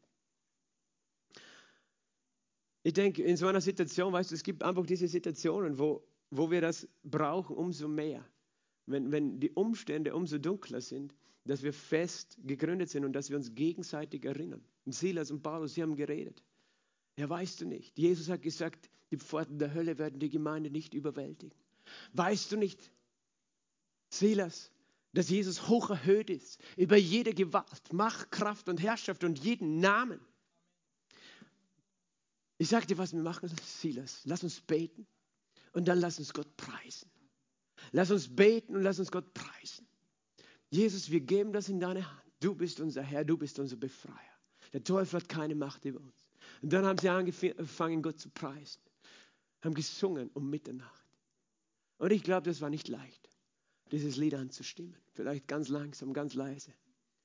[2.82, 6.50] Ich denke, in so einer Situation, weißt du, es gibt einfach diese Situationen, wo, wo
[6.50, 8.24] wir das brauchen, umso mehr.
[8.86, 11.14] Wenn, wenn die Umstände umso dunkler sind,
[11.44, 14.64] dass wir fest gegründet sind und dass wir uns gegenseitig erinnern.
[14.84, 16.42] Und Silas und Paulus, sie haben geredet.
[17.16, 17.98] Ja, weißt du nicht.
[17.98, 21.58] Jesus hat gesagt, die Pforten der Hölle werden die Gemeinde nicht überwältigen.
[22.12, 22.92] Weißt du nicht,
[24.08, 24.70] Silas,
[25.12, 30.20] dass Jesus hoch erhöht ist über jede Gewalt, Macht, Kraft und Herrschaft und jeden Namen.
[32.60, 34.20] Ich sage dir, was wir machen, Silas.
[34.24, 35.06] Lass uns beten
[35.72, 37.10] und dann lass uns Gott preisen.
[37.92, 39.86] Lass uns beten und lass uns Gott preisen.
[40.68, 42.20] Jesus, wir geben das in deine Hand.
[42.38, 44.14] Du bist unser Herr, du bist unser Befreier.
[44.74, 46.28] Der Teufel hat keine Macht über uns.
[46.60, 48.82] Und dann haben sie angefangen, Gott zu preisen.
[49.62, 51.06] Haben gesungen um Mitternacht.
[51.96, 53.30] Und ich glaube, das war nicht leicht
[53.90, 54.98] dieses Lied anzustimmen.
[55.14, 56.74] Vielleicht ganz langsam, ganz leise.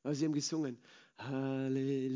[0.01, 0.77] Aber sie haben gesungen.
[1.17, 2.15] Halleluja.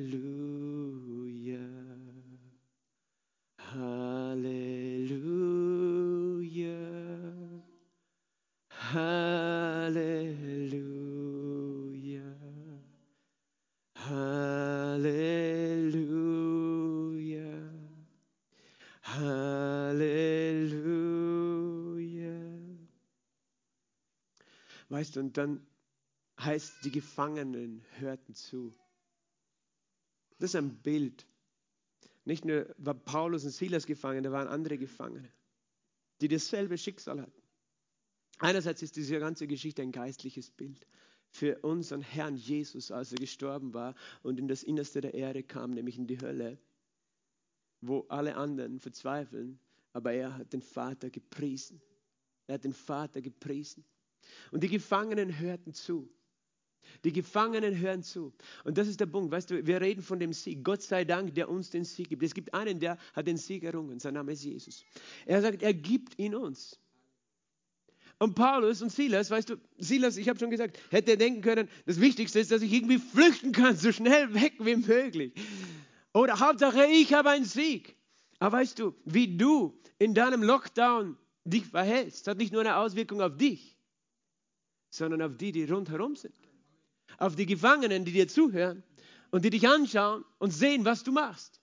[25.01, 25.65] Weißt du, und dann
[26.39, 28.71] heißt, die Gefangenen hörten zu.
[30.37, 31.25] Das ist ein Bild.
[32.23, 35.33] Nicht nur war Paulus und Silas gefangen, da waren andere Gefangene,
[36.21, 37.41] die dasselbe Schicksal hatten.
[38.37, 40.85] Einerseits ist diese ganze Geschichte ein geistliches Bild
[41.31, 45.71] für unseren Herrn Jesus, als er gestorben war und in das Innerste der Erde kam,
[45.71, 46.59] nämlich in die Hölle,
[47.79, 49.59] wo alle anderen verzweifeln,
[49.93, 51.81] aber er hat den Vater gepriesen.
[52.45, 53.83] Er hat den Vater gepriesen.
[54.51, 56.09] Und die Gefangenen hörten zu.
[57.03, 58.33] Die Gefangenen hören zu.
[58.63, 59.31] Und das ist der Punkt.
[59.31, 60.63] Weißt du, wir reden von dem Sieg.
[60.63, 62.23] Gott sei Dank, der uns den Sieg gibt.
[62.23, 63.99] Es gibt einen, der hat den Sieg errungen.
[63.99, 64.83] Sein Name ist Jesus.
[65.25, 66.79] Er sagt, er gibt ihn uns.
[68.19, 71.99] Und Paulus und Silas, weißt du, Silas, ich habe schon gesagt, hätte denken können, das
[71.99, 75.33] Wichtigste ist, dass ich irgendwie flüchten kann, so schnell weg wie möglich.
[76.13, 77.95] Oder Hauptsache, ich habe einen Sieg.
[78.37, 83.21] Aber weißt du, wie du in deinem Lockdown dich verhältst, hat nicht nur eine Auswirkung
[83.21, 83.75] auf dich,
[84.91, 86.35] sondern auf die, die rundherum sind
[87.17, 88.83] auf die Gefangenen, die dir zuhören
[89.31, 91.61] und die dich anschauen und sehen, was du machst.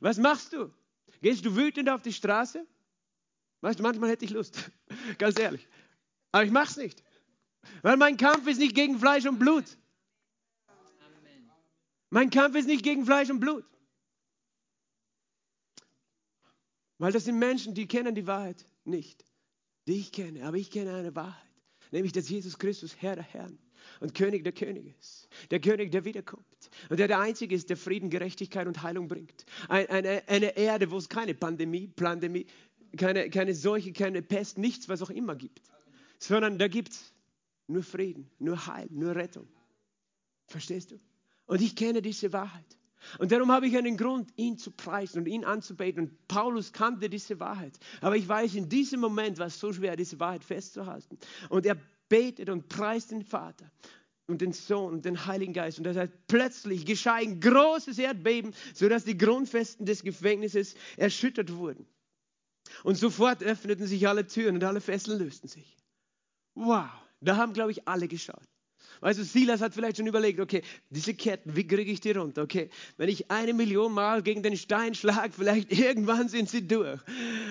[0.00, 0.72] Was machst du?
[1.20, 2.66] Gehst du wütend auf die Straße?
[3.60, 4.70] Weißt du, manchmal hätte ich Lust,
[5.18, 5.66] ganz ehrlich.
[6.32, 7.02] Aber ich mache es nicht.
[7.82, 9.64] Weil mein Kampf ist nicht gegen Fleisch und Blut.
[12.10, 13.64] Mein Kampf ist nicht gegen Fleisch und Blut.
[16.98, 19.24] Weil das sind Menschen, die kennen die Wahrheit nicht.
[19.86, 21.47] Die ich kenne, aber ich kenne eine Wahrheit.
[21.90, 23.58] Nämlich, dass Jesus Christus Herr der Herren
[24.00, 25.28] und König der Könige ist.
[25.50, 26.44] Der König, der wiederkommt.
[26.88, 29.46] Und der der Einzige ist, der Frieden, Gerechtigkeit und Heilung bringt.
[29.68, 32.46] Eine, eine Erde, wo es keine Pandemie, Pandemie
[32.96, 35.62] keine, keine Seuche, keine Pest, nichts, was auch immer gibt.
[36.18, 37.12] Sondern da gibt es
[37.66, 39.46] nur Frieden, nur Heil, nur Rettung.
[40.46, 40.98] Verstehst du?
[41.46, 42.78] Und ich kenne diese Wahrheit.
[43.18, 46.04] Und darum habe ich einen Grund, ihn zu preisen und ihn anzubeten.
[46.04, 47.78] Und Paulus kannte diese Wahrheit.
[48.00, 51.18] Aber ich weiß, in diesem Moment war es so schwer, diese Wahrheit festzuhalten.
[51.48, 51.76] Und er
[52.08, 53.70] betet und preist den Vater
[54.26, 55.78] und den Sohn und den Heiligen Geist.
[55.78, 61.86] Und das heißt, plötzlich geschah ein großes Erdbeben, sodass die Grundfesten des Gefängnisses erschüttert wurden.
[62.84, 65.76] Und sofort öffneten sich alle Türen und alle Fesseln lösten sich.
[66.54, 66.88] Wow,
[67.20, 68.46] da haben, glaube ich, alle geschaut.
[69.00, 72.42] Weißt du, Silas hat vielleicht schon überlegt, okay, diese Ketten, wie kriege ich die runter?
[72.42, 77.00] Okay, wenn ich eine Million Mal gegen den Stein schlage, vielleicht irgendwann sind sie durch.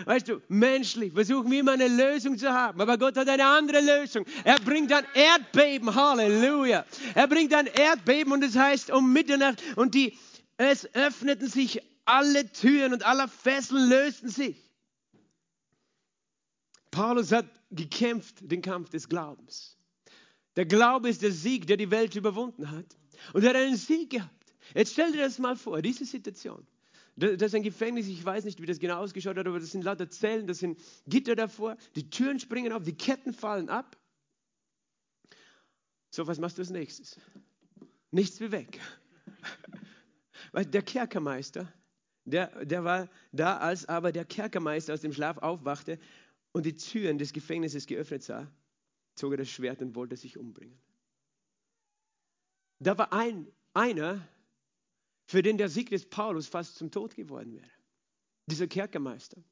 [0.06, 3.82] Weißt du, menschlich versuchen wir immer eine Lösung zu haben, aber Gott hat eine andere
[3.82, 4.26] Lösung.
[4.44, 6.86] Er bringt ein Erdbeben, Halleluja.
[7.16, 10.18] Er bringt ein Erdbeben und es das heißt um Mitternacht und die,
[10.58, 14.58] es öffneten sich alle Türen und alle Fesseln lösten sich.
[16.92, 19.78] Paulus hat gekämpft den Kampf des Glaubens.
[20.58, 22.98] Der Glaube ist der Sieg, der die Welt überwunden hat.
[23.32, 24.54] Und er hat einen Sieg gehabt.
[24.74, 26.66] Jetzt stell dir das mal vor, diese Situation.
[27.16, 29.84] Das ist ein Gefängnis, ich weiß nicht, wie das genau ausgeschaut hat, aber das sind
[29.84, 33.98] lauter Zellen, das sind Gitter davor, die Türen springen auf, die Ketten fallen ab.
[36.10, 37.20] So, was machst du als nächstes?
[38.12, 38.80] Nichts wie weg.
[40.52, 41.72] Weil der Kerkermeister,
[42.26, 46.00] der, der war da, als aber der Kerkermeister aus dem Schlaf aufwachte
[46.52, 48.52] und die Türen des Gefängnisses geöffnet sah,
[49.18, 50.78] zog er das Schwert und wollte sich umbringen.
[52.80, 54.28] Da war ein, einer,
[55.26, 57.70] für den der Sieg des Paulus fast zum Tod geworden wäre.
[58.46, 59.44] Dieser Kerkermeister.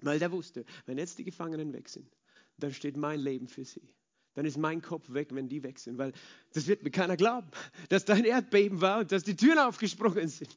[0.00, 2.16] Weil der wusste, wenn jetzt die Gefangenen weg sind,
[2.56, 3.94] dann steht mein Leben für sie.
[4.34, 5.98] Dann ist mein Kopf weg, wenn die weg sind.
[5.98, 6.12] Weil
[6.52, 7.50] das wird mir keiner glauben,
[7.88, 10.56] dass da ein Erdbeben war und dass die Türen aufgesprungen sind.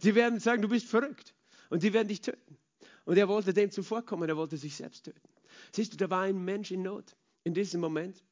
[0.00, 1.34] Sie werden sagen, du bist verrückt.
[1.70, 2.56] Und die werden dich töten.
[3.04, 5.28] Und er wollte dem zuvorkommen, er wollte sich selbst töten.
[5.72, 7.16] Siehst du, da war ein Mensch in Not
[7.48, 8.22] in diesem Moment,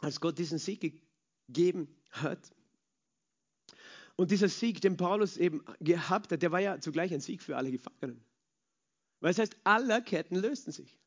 [0.00, 1.02] als Gott diesen Sieg
[1.46, 2.54] gegeben hat.
[4.16, 7.56] Und dieser Sieg, den Paulus eben gehabt hat, der war ja zugleich ein Sieg für
[7.56, 8.24] alle Gefangenen.
[9.20, 10.98] Weil es heißt, alle Ketten lösten sich.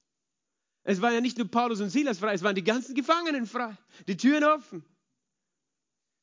[0.83, 3.77] Es waren ja nicht nur Paulus und Silas frei, es waren die ganzen Gefangenen frei.
[4.07, 4.83] Die Türen offen.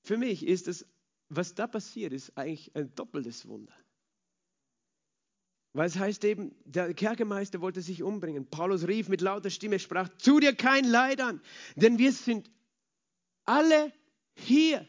[0.02, 0.86] Für mich ist es,
[1.28, 3.74] was da passiert ist, eigentlich ein doppeltes Wunder.
[5.79, 8.51] Weil es heißt eben, der Kerkermeister wollte sich umbringen.
[8.51, 11.41] Paulus rief mit lauter Stimme, sprach, zu dir kein Leid an,
[11.76, 12.51] denn wir sind
[13.45, 13.93] alle
[14.35, 14.85] hier.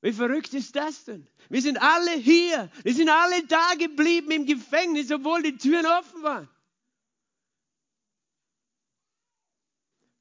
[0.00, 1.28] Wie verrückt ist das denn?
[1.50, 2.70] Wir sind alle hier.
[2.84, 6.48] Wir sind alle da geblieben im Gefängnis, obwohl die Türen offen waren.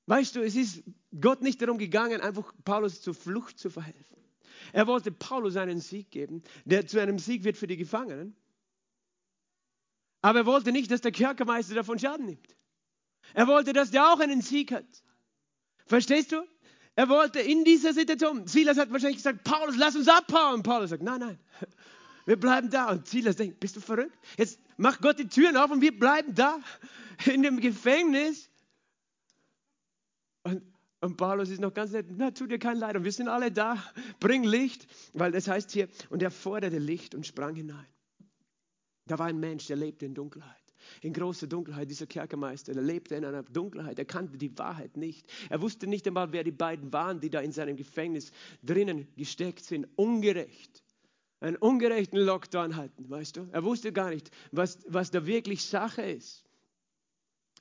[0.08, 0.84] Weißt du, es ist
[1.18, 4.18] Gott nicht darum gegangen, einfach Paulus zur Flucht zu verhelfen.
[4.74, 8.36] Er wollte Paulus einen Sieg geben, der zu einem Sieg wird für die Gefangenen.
[10.24, 12.56] Aber er wollte nicht, dass der Kerkermeister davon Schaden nimmt.
[13.34, 14.86] Er wollte, dass der auch einen Sieg hat.
[15.86, 16.42] Verstehst du?
[16.96, 20.64] Er wollte in dieser Situation, Silas hat wahrscheinlich gesagt, Paulus, lass uns abhauen.
[20.64, 21.40] Paulus sagt, nein, nein,
[22.26, 22.92] wir bleiben da.
[22.92, 24.18] Und Silas denkt, bist du verrückt?
[24.38, 26.58] Jetzt macht Gott die Türen auf und wir bleiben da
[27.26, 28.50] in dem Gefängnis.
[30.44, 30.62] Und,
[31.02, 32.96] Und Paulus ist noch ganz nett, na, tut dir kein Leid.
[32.96, 33.84] Und wir sind alle da,
[34.22, 37.93] bring Licht, weil das heißt hier, und er forderte Licht und sprang hinein.
[39.06, 40.64] Da war ein Mensch, der lebte in Dunkelheit
[41.02, 45.32] in großer Dunkelheit, dieser Kerkermeister, er lebte in einer Dunkelheit, er kannte die Wahrheit nicht.
[45.50, 48.32] Er wusste nicht einmal, wer die beiden waren, die da in seinem Gefängnis
[48.64, 49.88] drinnen gesteckt sind.
[49.96, 50.84] Ungerecht.
[51.40, 53.50] Einen ungerechten Lockdown halten, weißt du?
[53.52, 56.46] Er wusste gar nicht, was, was da wirklich Sache ist.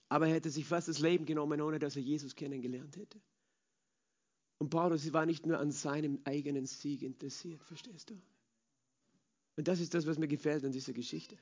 [0.09, 3.21] Aber er hätte sich fast das Leben genommen, ohne dass er Jesus kennengelernt hätte.
[4.59, 8.23] Und Paulus war nicht nur an seinem eigenen Sieg interessiert, verstehst du?
[9.57, 11.37] Und das ist das, was mir gefällt an dieser Geschichte.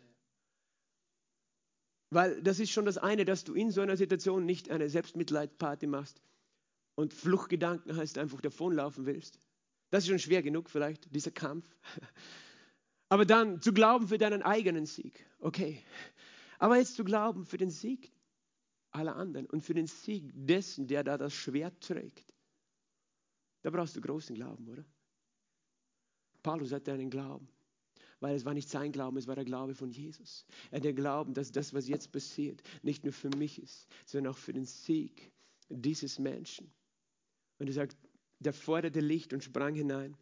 [2.11, 5.87] Weil das ist schon das eine, dass du in so einer Situation nicht eine Selbstmitleidparty
[5.87, 6.21] machst
[6.97, 9.39] und Fluchtgedanken heißt, einfach davonlaufen willst.
[9.91, 11.69] Das ist schon schwer genug vielleicht, dieser Kampf.
[13.09, 15.83] Aber dann zu glauben für deinen eigenen Sieg, okay.
[16.59, 18.13] Aber jetzt zu glauben für den Sieg
[18.91, 22.35] aller anderen und für den Sieg dessen, der da das Schwert trägt,
[23.63, 24.85] da brauchst du großen Glauben, oder?
[26.43, 27.49] Paulus hatte einen Glauben
[28.21, 30.45] weil es war nicht sein Glauben, es war der Glaube von Jesus.
[30.71, 34.33] Er hat den Glauben, dass das, was jetzt passiert, nicht nur für mich ist, sondern
[34.33, 35.33] auch für den Sieg
[35.69, 36.71] dieses Menschen.
[37.59, 37.97] Und er sagt,
[38.39, 40.17] der forderte Licht und sprang hinein.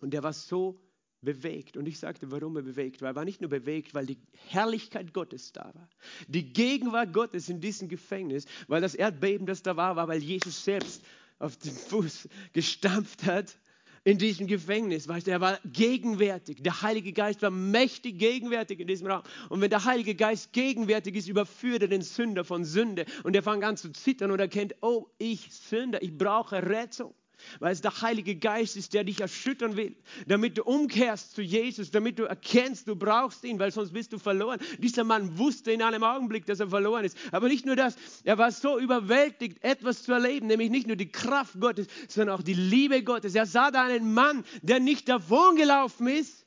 [0.00, 0.80] Und er war so
[1.20, 1.76] bewegt.
[1.76, 3.10] Und ich sagte, warum er bewegt war.
[3.10, 4.18] Er war nicht nur bewegt, weil die
[4.48, 5.88] Herrlichkeit Gottes da war.
[6.28, 10.64] Die Gegenwart Gottes in diesem Gefängnis, weil das Erdbeben, das da war, war, weil Jesus
[10.64, 11.04] selbst
[11.38, 13.56] auf den Fuß gestampft hat
[14.04, 15.06] in diesem Gefängnis.
[15.08, 16.62] Weißt du, er war gegenwärtig.
[16.62, 19.22] Der Heilige Geist war mächtig gegenwärtig in diesem Raum.
[19.48, 23.04] Und wenn der Heilige Geist gegenwärtig ist, überführt er den Sünder von Sünde.
[23.22, 27.14] Und er fängt an zu zittern und erkennt, oh, ich Sünder, ich brauche Rettung
[27.60, 31.90] weil es der Heilige Geist ist, der dich erschüttern will, damit du umkehrst zu Jesus,
[31.90, 34.60] damit du erkennst, du brauchst ihn, weil sonst bist du verloren.
[34.78, 37.16] Dieser Mann wusste in einem Augenblick, dass er verloren ist.
[37.30, 41.10] Aber nicht nur das, er war so überwältigt, etwas zu erleben, nämlich nicht nur die
[41.10, 43.34] Kraft Gottes, sondern auch die Liebe Gottes.
[43.34, 46.42] Er sah da einen Mann, der nicht davon gelaufen ist,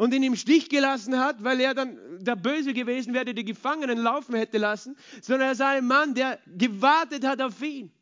[0.00, 3.44] und ihn im Stich gelassen hat, weil er dann der Böse gewesen wäre, der die
[3.44, 7.92] Gefangenen laufen hätte lassen, sondern er sah einen Mann, der gewartet hat auf ihn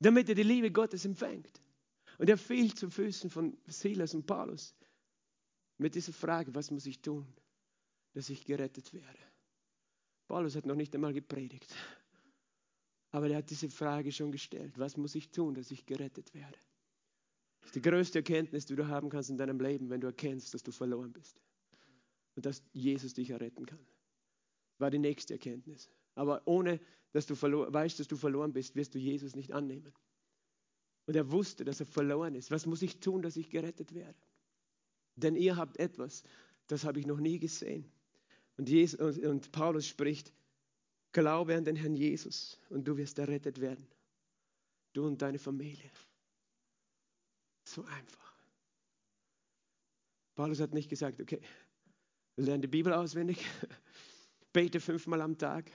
[0.00, 1.60] damit er die Liebe Gottes empfängt.
[2.18, 4.74] Und er fiel zu Füßen von Silas und Paulus
[5.78, 7.26] mit dieser Frage, was muss ich tun,
[8.14, 9.18] dass ich gerettet werde?
[10.26, 11.74] Paulus hat noch nicht einmal gepredigt,
[13.10, 16.58] aber er hat diese Frage schon gestellt, was muss ich tun, dass ich gerettet werde?
[17.60, 20.54] Das ist die größte Erkenntnis, die du haben kannst in deinem Leben, wenn du erkennst,
[20.54, 21.40] dass du verloren bist
[22.34, 23.84] und dass Jesus dich erretten kann.
[24.78, 25.90] War die nächste Erkenntnis.
[26.16, 26.80] Aber ohne,
[27.12, 29.92] dass du weißt, dass du verloren bist, wirst du Jesus nicht annehmen.
[31.06, 32.50] Und er wusste, dass er verloren ist.
[32.50, 34.18] Was muss ich tun, dass ich gerettet werde?
[35.14, 36.24] Denn ihr habt etwas,
[36.66, 37.90] das habe ich noch nie gesehen.
[38.56, 40.32] Und, Jesus, und Paulus spricht,
[41.12, 43.86] glaube an den Herrn Jesus und du wirst errettet werden.
[44.92, 45.90] Du und deine Familie.
[47.64, 48.34] So einfach.
[50.34, 51.40] Paulus hat nicht gesagt, okay,
[52.36, 53.44] lerne die Bibel auswendig,
[54.52, 55.70] bete fünfmal am Tag,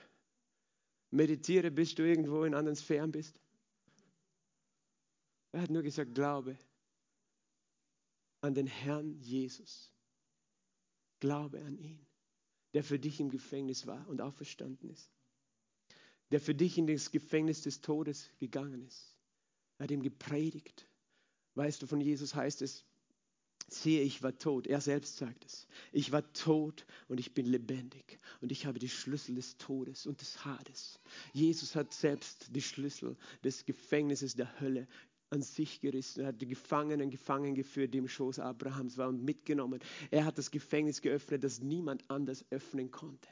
[1.12, 3.38] meditiere, bis du irgendwo in anderen Sphären bist.
[5.52, 6.58] Er hat nur gesagt, glaube
[8.40, 9.92] an den Herrn Jesus.
[11.20, 12.04] Glaube an ihn,
[12.74, 15.08] der für dich im Gefängnis war und auferstanden ist.
[16.32, 19.16] Der für dich in das Gefängnis des Todes gegangen ist.
[19.78, 20.88] Er hat ihm gepredigt.
[21.54, 22.84] Weißt du, von Jesus heißt es,
[23.72, 24.66] siehe, ich war tot.
[24.66, 25.66] Er selbst sagt es.
[25.92, 28.18] Ich war tot und ich bin lebendig.
[28.40, 31.00] Und ich habe die Schlüssel des Todes und des Hades.
[31.32, 34.86] Jesus hat selbst die Schlüssel des Gefängnisses der Hölle
[35.30, 36.20] an sich gerissen.
[36.20, 39.80] Er hat die Gefangenen gefangen geführt, die im Schoß Abrahams waren und mitgenommen.
[40.10, 43.28] Er hat das Gefängnis geöffnet, das niemand anders öffnen konnte.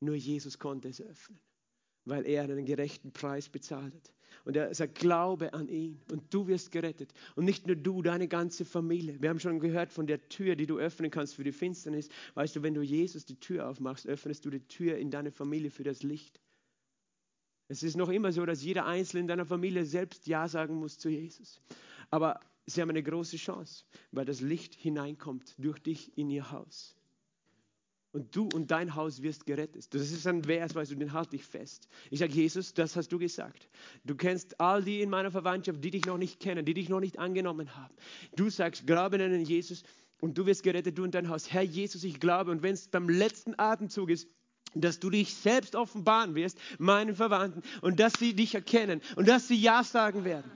[0.00, 1.40] Nur Jesus konnte es öffnen
[2.06, 4.12] weil er einen gerechten Preis bezahlt hat.
[4.44, 7.12] Und er sagt, glaube an ihn und du wirst gerettet.
[7.34, 9.20] Und nicht nur du, deine ganze Familie.
[9.20, 12.08] Wir haben schon gehört von der Tür, die du öffnen kannst für die Finsternis.
[12.34, 15.70] Weißt du, wenn du Jesus die Tür aufmachst, öffnest du die Tür in deine Familie
[15.70, 16.40] für das Licht.
[17.68, 20.98] Es ist noch immer so, dass jeder Einzelne in deiner Familie selbst Ja sagen muss
[20.98, 21.60] zu Jesus.
[22.10, 26.96] Aber sie haben eine große Chance, weil das Licht hineinkommt durch dich in ihr Haus
[28.12, 29.92] und du und dein Haus wirst gerettet.
[29.94, 31.88] Das ist ein Vers, weißt du, den halte ich fest.
[32.10, 33.68] Ich sage, Jesus, das hast du gesagt.
[34.04, 37.00] Du kennst all die in meiner Verwandtschaft, die dich noch nicht kennen, die dich noch
[37.00, 37.94] nicht angenommen haben.
[38.34, 39.82] Du sagst, glaube an Jesus
[40.20, 41.52] und du wirst gerettet, du und dein Haus.
[41.52, 44.28] Herr Jesus, ich glaube und wenn es beim letzten Atemzug ist,
[44.74, 49.48] dass du dich selbst offenbaren wirst, meinen Verwandten, und dass sie dich erkennen und dass
[49.48, 50.50] sie Ja sagen werden.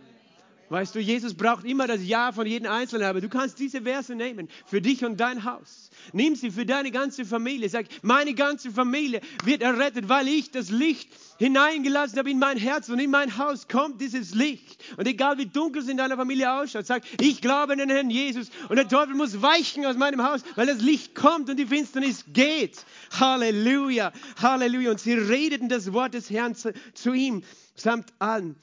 [0.71, 4.15] Weißt du, Jesus braucht immer das Ja von jedem Einzelnen, aber du kannst diese Verse
[4.15, 5.91] nehmen für dich und dein Haus.
[6.13, 7.69] Nimm sie für deine ganze Familie.
[7.69, 12.89] Sag, meine ganze Familie wird errettet, weil ich das Licht hineingelassen habe in mein Herz
[12.89, 14.81] und in mein Haus kommt dieses Licht.
[14.97, 18.09] Und egal wie dunkel es in deiner Familie ausschaut, sag, ich glaube in den Herrn
[18.09, 21.67] Jesus und der Teufel muss weichen aus meinem Haus, weil das Licht kommt und die
[21.67, 22.85] Finsternis geht.
[23.19, 24.93] Halleluja, Halleluja.
[24.93, 27.43] Und sie redeten das Wort des Herrn zu, zu ihm
[27.75, 28.55] samt an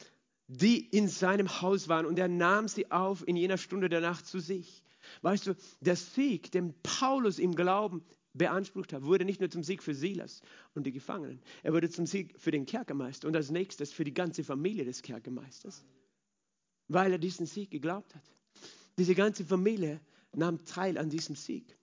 [0.48, 2.06] die in seinem Haus waren.
[2.06, 4.84] Und er nahm sie auf in jener Stunde der Nacht zu sich.
[5.22, 9.84] Weißt du, der Sieg, den Paulus im Glauben beansprucht hat, wurde nicht nur zum Sieg
[9.84, 10.42] für Silas
[10.74, 14.14] und die Gefangenen, er wurde zum Sieg für den Kerkermeister und als nächstes für die
[14.14, 15.84] ganze Familie des Kerkermeisters,
[16.88, 18.24] weil er diesen Sieg geglaubt hat.
[18.98, 20.02] Diese ganze Familie
[20.34, 21.77] nahm teil an diesem Sieg.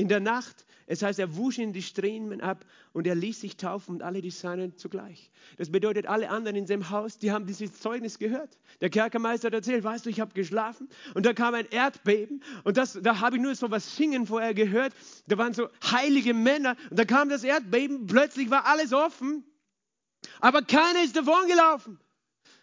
[0.00, 3.58] In der Nacht, es heißt, er wusch in die Striemen ab und er ließ sich
[3.58, 5.30] taufen und alle die Seinen zugleich.
[5.58, 8.56] Das bedeutet, alle anderen in seinem Haus, die haben dieses Zeugnis gehört.
[8.80, 12.78] Der Kerkermeister hat erzählt, weißt du, ich habe geschlafen und da kam ein Erdbeben und
[12.78, 14.94] das, da habe ich nur so was Singen vorher gehört.
[15.26, 19.44] Da waren so heilige Männer und da kam das Erdbeben, plötzlich war alles offen,
[20.40, 22.00] aber keiner ist davon gelaufen.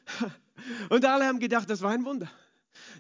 [0.90, 2.32] Und alle haben gedacht, das war ein Wunder.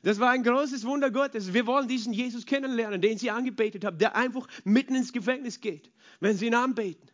[0.07, 1.53] Das war ein großes Wunder Gottes.
[1.53, 5.91] Wir wollen diesen Jesus kennenlernen, den sie angebetet haben, der einfach mitten ins Gefängnis geht,
[6.21, 7.11] wenn sie ihn anbeten.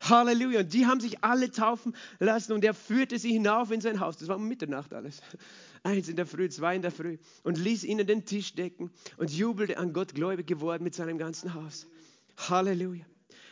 [0.00, 0.62] Halleluja.
[0.62, 4.16] Und die haben sich alle taufen lassen und er führte sie hinauf in sein Haus.
[4.16, 5.22] Das war um Mitternacht alles.
[5.84, 7.18] Eins in der Früh, zwei in der Früh.
[7.44, 11.54] Und ließ ihnen den Tisch decken und jubelte an Gott gläubig geworden mit seinem ganzen
[11.54, 11.86] Haus.
[12.36, 13.06] Halleluja.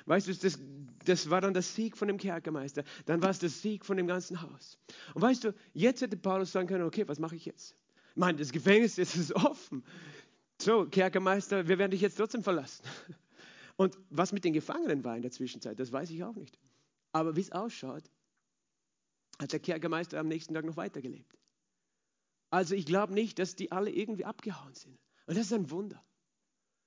[0.07, 0.59] Weißt du, das,
[1.05, 2.83] das war dann der Sieg von dem Kerkermeister.
[3.07, 4.77] Dann war es der Sieg von dem ganzen Haus.
[5.15, 7.77] Und weißt du, jetzt hätte Paulus sagen können, okay, was mache ich jetzt?
[8.15, 9.85] Meine, das Gefängnis ist, ist offen.
[10.61, 12.85] So, Kerkermeister, wir werden dich jetzt trotzdem verlassen.
[13.77, 16.59] Und was mit den Gefangenen war in der Zwischenzeit, das weiß ich auch nicht.
[17.13, 18.05] Aber wie es ausschaut,
[19.41, 21.37] hat der Kerkermeister am nächsten Tag noch weitergelebt.
[22.51, 24.99] Also ich glaube nicht, dass die alle irgendwie abgehauen sind.
[25.27, 26.03] Und das ist ein Wunder.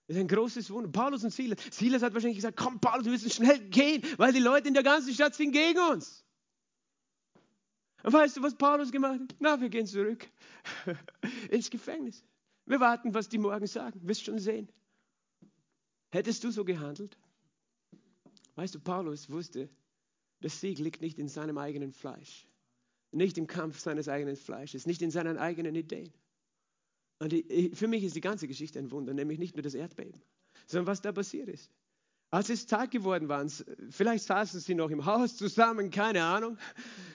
[0.08, 0.90] Das ist ein großes Wunder.
[0.92, 1.60] Paulus und Silas.
[1.72, 4.84] Silas hat wahrscheinlich gesagt, komm Paulus, wir müssen schnell gehen, weil die Leute in der
[4.84, 6.25] ganzen Stadt sind gegen uns.
[8.06, 9.36] Und weißt du, was Paulus gemacht hat?
[9.40, 10.28] Na, wir gehen zurück
[11.50, 12.24] ins Gefängnis.
[12.68, 14.00] Wir warten, was die morgen sagen.
[14.04, 14.70] Wirst schon sehen.
[16.12, 17.18] Hättest du so gehandelt?
[18.54, 19.70] Weißt du, Paulus wusste,
[20.44, 22.48] der Sieg liegt nicht in seinem eigenen Fleisch,
[23.12, 26.14] nicht im Kampf seines eigenen Fleisches, nicht in seinen eigenen Ideen.
[27.18, 27.34] Und
[27.74, 30.22] für mich ist die ganze Geschichte ein Wunder, nämlich nicht nur das Erdbeben,
[30.68, 31.72] sondern was da passiert ist.
[32.32, 33.46] Als es Tag geworden war,
[33.90, 36.58] vielleicht saßen sie noch im Haus zusammen, keine Ahnung.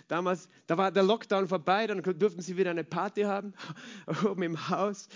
[0.08, 3.52] Damals, da war der Lockdown vorbei, dann durften sie wieder eine Party haben,
[4.24, 5.08] oben im Haus.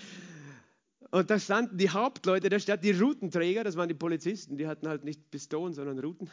[1.10, 4.88] Und da standen die Hauptleute der Stadt, die Routenträger, das waren die Polizisten, die hatten
[4.88, 6.28] halt nicht Pistolen, sondern Routen.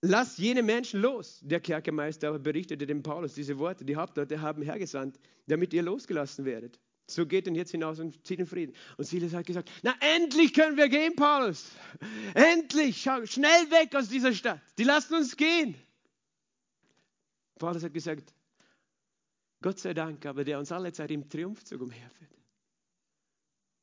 [0.00, 1.38] Lass jene Menschen los.
[1.42, 6.44] Der Kerkermeister aber berichtete dem Paulus diese Worte, die Hauptleute haben hergesandt, damit ihr losgelassen
[6.44, 6.80] werdet.
[7.14, 8.74] So geht denn jetzt hinaus und zieht in Frieden.
[8.96, 11.72] Und Silas hat gesagt, na endlich können wir gehen, Paulus.
[12.34, 14.60] Endlich, schau, schnell weg aus dieser Stadt.
[14.78, 15.74] Die lassen uns gehen.
[17.58, 18.34] Paulus hat gesagt,
[19.60, 22.30] Gott sei Dank, aber der uns alle Zeit im Triumphzug umherführt.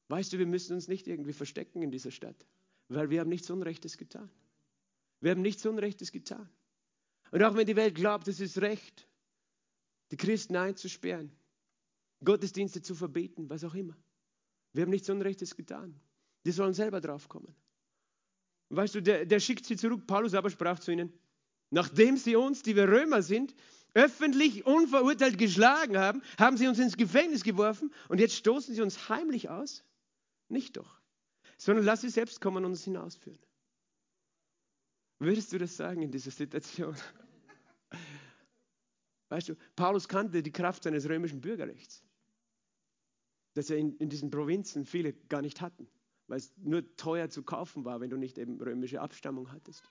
[0.09, 2.45] Weißt du, wir müssen uns nicht irgendwie verstecken in dieser Stadt,
[2.87, 4.29] weil wir haben nichts Unrechtes getan.
[5.21, 6.49] Wir haben nichts Unrechtes getan.
[7.31, 9.07] Und auch wenn die Welt glaubt, es ist recht,
[10.11, 11.31] die Christen einzusperren,
[12.23, 13.95] Gottesdienste zu verbieten, was auch immer.
[14.73, 15.99] Wir haben nichts Unrechtes getan.
[16.45, 17.55] Die sollen selber draufkommen.
[18.69, 20.05] Weißt du, der, der schickt sie zurück.
[20.05, 21.11] Paulus aber sprach zu ihnen,
[21.71, 23.55] nachdem sie uns, die wir Römer sind,
[23.93, 29.09] öffentlich unverurteilt geschlagen haben, haben sie uns ins Gefängnis geworfen und jetzt stoßen sie uns
[29.09, 29.83] heimlich aus?
[30.47, 31.01] Nicht doch,
[31.57, 33.39] sondern lass sie selbst kommen und uns hinausführen.
[35.17, 36.95] Würdest du das sagen in dieser Situation?
[39.29, 42.03] Weißt du, Paulus kannte die Kraft seines römischen Bürgerrechts
[43.53, 45.87] dass er in, in diesen Provinzen viele gar nicht hatten,
[46.27, 49.83] weil es nur teuer zu kaufen war, wenn du nicht eben römische Abstammung hattest.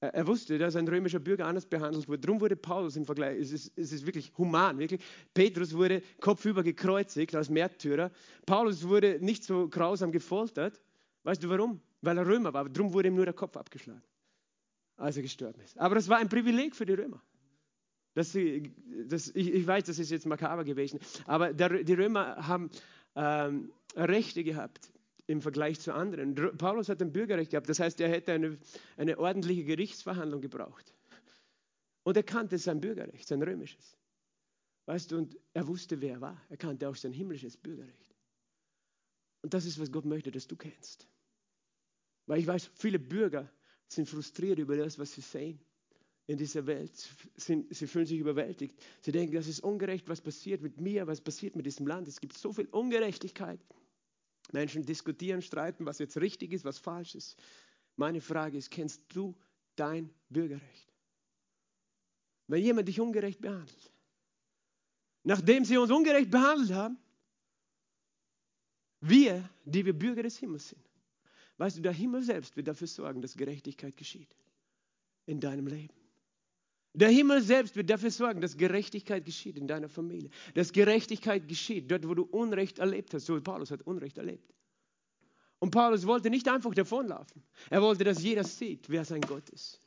[0.00, 2.20] Er, wusste, dass ein römischer Bürger anders behandelt wurde.
[2.20, 5.02] Darum wurde Paulus im Vergleich, es ist, es ist wirklich human, wirklich.
[5.34, 8.12] Petrus wurde kopfüber gekreuzigt als Märtyrer.
[8.46, 10.80] Paulus wurde nicht so grausam gefoltert.
[11.24, 11.80] Weißt du warum?
[12.00, 12.68] Weil er Römer war.
[12.68, 14.04] Darum wurde ihm nur der Kopf abgeschlagen,
[14.96, 15.76] als er gestorben ist.
[15.76, 17.20] Aber das war ein Privileg für die Römer.
[18.18, 18.36] Das,
[19.06, 22.68] das, ich, ich, weiß, das ist jetzt makaber gewesen, aber der, die Römer haben
[23.14, 24.90] ähm, Rechte gehabt
[25.28, 26.34] im Vergleich zu anderen.
[26.34, 28.58] Paulus hat ein Bürgerrecht gehabt, das heißt, er hätte eine,
[28.96, 30.92] eine ordentliche Gerichtsverhandlung gebraucht.
[32.02, 33.96] Und er kannte sein Bürgerrecht, sein römisches.
[34.86, 36.42] Weißt du, und er wusste, wer er war.
[36.48, 38.16] Er kannte auch sein himmlisches Bürgerrecht.
[39.42, 41.06] Und das ist, was Gott möchte, dass du kennst.
[42.26, 43.48] Weil ich weiß, viele Bürger
[43.86, 45.60] sind frustriert über das, was sie sehen.
[46.28, 46.92] In dieser Welt.
[47.36, 48.78] Sind, sie fühlen sich überwältigt.
[49.00, 52.06] Sie denken, das ist ungerecht, was passiert mit mir, was passiert mit diesem Land.
[52.06, 53.58] Es gibt so viel Ungerechtigkeit.
[54.52, 57.36] Menschen diskutieren, streiten, was jetzt richtig ist, was falsch ist.
[57.96, 59.34] Meine Frage ist, kennst du
[59.74, 60.92] dein Bürgerrecht?
[62.46, 63.92] Wenn jemand dich ungerecht behandelt,
[65.24, 66.98] nachdem sie uns ungerecht behandelt haben,
[69.00, 70.90] wir, die wir Bürger des Himmels sind,
[71.56, 74.34] weißt du, der Himmel selbst wird dafür sorgen, dass Gerechtigkeit geschieht
[75.26, 75.97] in deinem Leben.
[76.94, 80.30] Der Himmel selbst wird dafür sorgen, dass Gerechtigkeit geschieht in deiner Familie.
[80.54, 83.26] Dass Gerechtigkeit geschieht dort, wo du Unrecht erlebt hast.
[83.26, 84.52] So wie Paulus hat Unrecht erlebt.
[85.58, 87.42] Und Paulus wollte nicht einfach davonlaufen.
[87.70, 89.80] Er wollte, dass jeder sieht, wer sein Gott ist.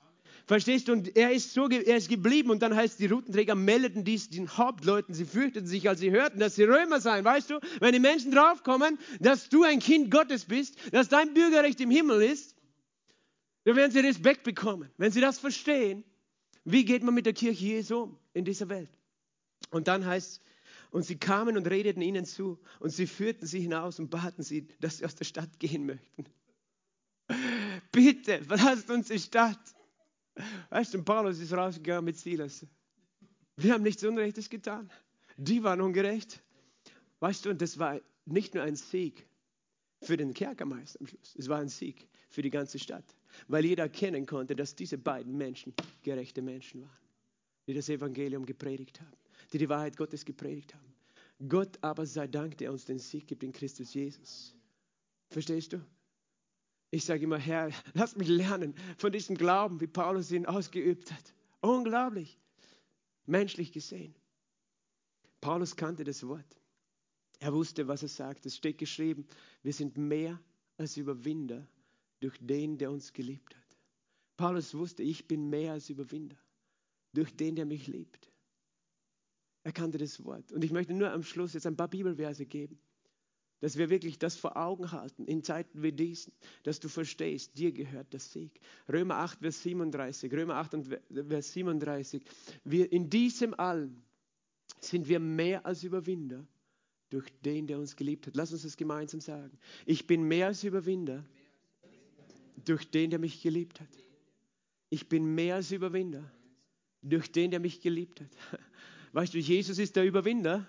[0.46, 0.94] Verstehst du?
[0.94, 4.50] Und er ist so, er ist geblieben und dann heißt die Routenträger meldeten dies den
[4.58, 5.14] Hauptleuten.
[5.14, 7.24] Sie fürchteten sich, als sie hörten, dass sie Römer seien.
[7.24, 11.80] Weißt du, wenn die Menschen draufkommen, dass du ein Kind Gottes bist, dass dein Bürgerrecht
[11.80, 12.56] im Himmel ist,
[13.64, 14.90] dann werden sie Respekt bekommen.
[14.98, 16.04] Wenn sie das verstehen,
[16.64, 18.92] wie geht man mit der Kirche Jesu in dieser Welt?
[19.70, 20.42] Und dann heißt es,
[20.92, 24.68] und sie kamen und redeten ihnen zu und sie führten sie hinaus und baten sie,
[24.80, 26.26] dass sie aus der Stadt gehen möchten.
[27.92, 29.60] Bitte, verlasst uns die Stadt.
[30.70, 32.66] Weißt du, Paulus ist rausgegangen mit Silas.
[33.56, 34.92] Wir haben nichts Unrechtes getan.
[35.38, 36.42] Die waren ungerecht.
[37.20, 39.28] Weißt du, und das war nicht nur ein Sieg
[40.02, 41.36] für den Kerkermeister am Schluss.
[41.38, 43.06] Es war ein Sieg für die ganze Stadt,
[43.48, 45.74] weil jeder erkennen konnte, dass diese beiden Menschen
[46.04, 46.98] gerechte Menschen waren,
[47.68, 49.18] die das Evangelium gepredigt haben,
[49.54, 50.94] die die Wahrheit Gottes gepredigt haben.
[51.50, 54.56] Gott aber sei Dank, der uns den Sieg gibt in Christus Jesus.
[55.30, 55.82] Verstehst du?
[56.92, 61.34] Ich sage immer, Herr, lass mich lernen von diesem Glauben, wie Paulus ihn ausgeübt hat.
[61.62, 62.38] Unglaublich,
[63.26, 64.14] menschlich gesehen.
[65.40, 66.58] Paulus kannte das Wort.
[67.40, 68.46] Er wusste, was er sagt.
[68.46, 69.26] Es steht geschrieben,
[69.64, 70.40] wir sind mehr
[70.78, 71.66] als Überwinder
[72.22, 73.78] durch den, der uns geliebt hat.
[74.38, 76.38] Paulus wusste, ich bin mehr als Überwinder
[77.14, 78.32] durch den, der mich liebt.
[79.64, 80.52] Er kannte das Wort.
[80.52, 82.80] Und ich möchte nur am Schluss jetzt ein paar Bibelverse geben
[83.62, 87.72] dass wir wirklich das vor Augen halten in Zeiten wie diesen, dass du verstehst, dir
[87.72, 88.60] gehört der Sieg.
[88.92, 90.78] Römer 8, Vers 37, Römer 8,
[91.28, 92.24] Vers 37.
[92.66, 94.04] Wir, in diesem allen
[94.80, 96.46] sind wir mehr als Überwinder
[97.10, 98.36] durch den, der uns geliebt hat.
[98.36, 99.58] Lass uns das gemeinsam sagen.
[99.86, 101.24] Ich bin mehr als Überwinder
[102.66, 103.90] durch den, der mich geliebt hat.
[104.90, 106.30] Ich bin mehr als Überwinder
[107.02, 108.30] durch den, der mich geliebt hat.
[109.14, 110.68] Weißt du, Jesus ist der Überwinder,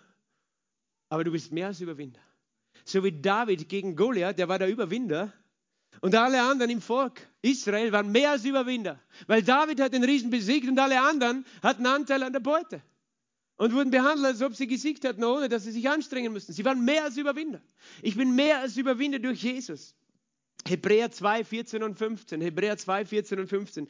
[1.08, 2.20] aber du bist mehr als Überwinder.
[2.84, 5.32] So wie David gegen Goliath, der war der Überwinder.
[6.00, 9.00] Und alle anderen im Volk Israel waren mehr als Überwinder.
[9.26, 12.82] Weil David hat den Riesen besiegt und alle anderen hatten Anteil an der Beute.
[13.56, 16.52] Und wurden behandelt, als ob sie gesiegt hatten, ohne dass sie sich anstrengen mussten.
[16.52, 17.60] Sie waren mehr als Überwinder.
[18.00, 19.94] Ich bin mehr als Überwinder durch Jesus.
[20.66, 22.40] Hebräer 2, 14 und 15.
[22.40, 23.88] Hebräer 2, 14 und 15.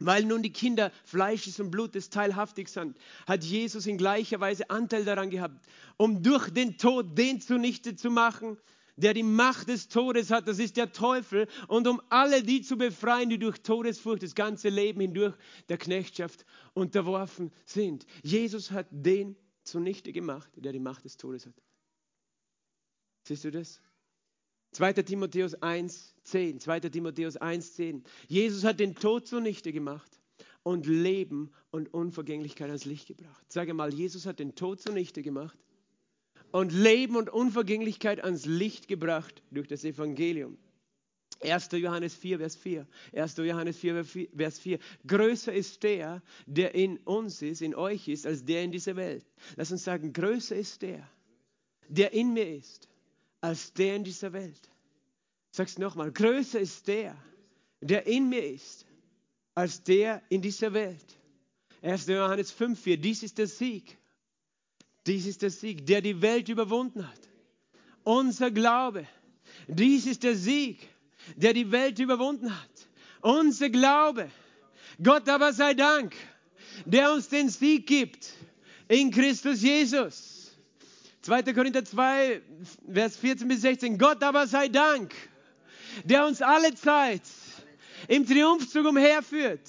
[0.00, 2.96] Weil nun die Kinder Fleisches und Blutes teilhaftig sind,
[3.26, 8.10] hat Jesus in gleicher Weise Anteil daran gehabt, um durch den Tod den zunichte zu
[8.10, 8.58] machen,
[8.98, 12.76] der die Macht des Todes hat, das ist der Teufel, und um alle die zu
[12.76, 15.36] befreien, die durch Todesfurcht das ganze Leben hindurch
[15.68, 16.44] der Knechtschaft
[16.74, 18.06] unterworfen sind.
[18.22, 21.54] Jesus hat den zunichte gemacht, der die Macht des Todes hat.
[23.22, 23.80] Siehst du das?
[24.78, 24.92] 2.
[24.92, 26.60] Timotheus 1, 10.
[26.60, 26.80] 2.
[26.80, 28.04] Timotheus 1, 10.
[28.28, 30.20] Jesus hat den Tod zunichte gemacht
[30.62, 33.44] und Leben und Unvergänglichkeit ans Licht gebracht.
[33.52, 35.58] Sage mal, Jesus hat den Tod zunichte gemacht
[36.52, 40.56] und Leben und Unvergänglichkeit ans Licht gebracht durch das Evangelium.
[41.40, 41.70] 1.
[41.72, 42.86] Johannes 4, Vers 4.
[43.14, 43.36] 1.
[43.38, 44.78] Johannes 4, Vers 4.
[45.08, 49.26] Größer ist der, der in uns ist, in euch ist, als der in dieser Welt.
[49.56, 51.04] Lass uns sagen, größer ist der,
[51.88, 52.88] der in mir ist,
[53.40, 54.70] als der in dieser Welt.
[55.50, 57.16] Sag's nochmal, größer ist der,
[57.80, 58.86] der in mir ist,
[59.54, 61.04] als der in dieser Welt.
[61.82, 62.06] 1.
[62.06, 63.98] Johannes 5, 4, dies ist der Sieg.
[65.06, 67.20] Dies ist der Sieg, der die Welt überwunden hat.
[68.04, 69.06] Unser Glaube.
[69.66, 70.88] Dies ist der Sieg,
[71.36, 72.88] der die Welt überwunden hat.
[73.20, 74.30] Unser Glaube.
[75.02, 76.14] Gott aber sei Dank,
[76.84, 78.32] der uns den Sieg gibt
[78.88, 80.37] in Christus Jesus.
[81.28, 81.42] 2.
[81.52, 82.40] Korinther 2,
[82.90, 83.98] Vers 14 bis 16.
[83.98, 85.12] Gott aber sei Dank,
[86.04, 87.20] der uns alle Zeit
[88.08, 89.60] im Triumphzug umherführt.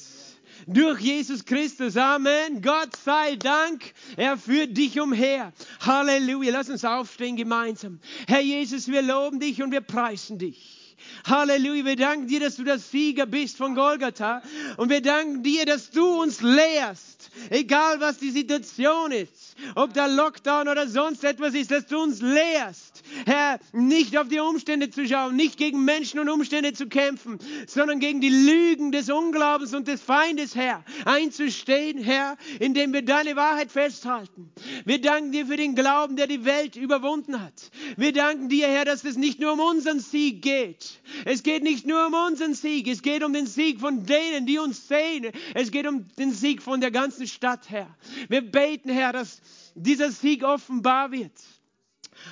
[0.68, 1.98] Durch Jesus Christus.
[1.98, 2.62] Amen.
[2.62, 3.92] Gott sei Dank.
[4.16, 5.52] Er führt dich umher.
[5.82, 6.54] Halleluja.
[6.54, 8.00] Lass uns aufstehen gemeinsam.
[8.28, 10.96] Herr Jesus, wir loben dich und wir preisen dich.
[11.26, 11.84] Halleluja.
[11.84, 14.42] Wir danken dir, dass du der Sieger bist von Golgatha.
[14.78, 17.32] Und wir danken dir, dass du uns lehrst.
[17.50, 19.39] Egal was die Situation ist
[19.76, 22.89] ob da Lockdown oder sonst etwas ist, dass du uns lehrst,
[23.26, 28.00] Herr, nicht auf die Umstände zu schauen, nicht gegen Menschen und Umstände zu kämpfen, sondern
[28.00, 33.72] gegen die Lügen des Unglaubens und des Feindes, Herr, einzustehen, Herr, indem wir deine Wahrheit
[33.72, 34.52] festhalten.
[34.86, 37.72] Wir danken dir für den Glauben, der die Welt überwunden hat.
[37.98, 41.02] Wir danken dir, Herr, dass es nicht nur um unseren Sieg geht.
[41.26, 44.60] Es geht nicht nur um unseren Sieg, es geht um den Sieg von denen, die
[44.60, 45.32] uns sehen.
[45.54, 47.96] Es geht um den Sieg von der ganzen Stadt, Herr.
[48.28, 49.42] Wir beten, Herr, dass
[49.76, 51.32] dieser Sieg offenbar wird.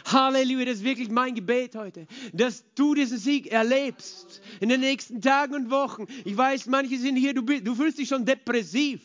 [0.06, 5.22] Halleluja, das ist wirklich mein Gebet heute, dass du diesen Sieg erlebst in den nächsten
[5.22, 6.06] Tagen und Wochen.
[6.26, 9.02] Ich weiß, manche sind hier, du, du fühlst dich schon depressiv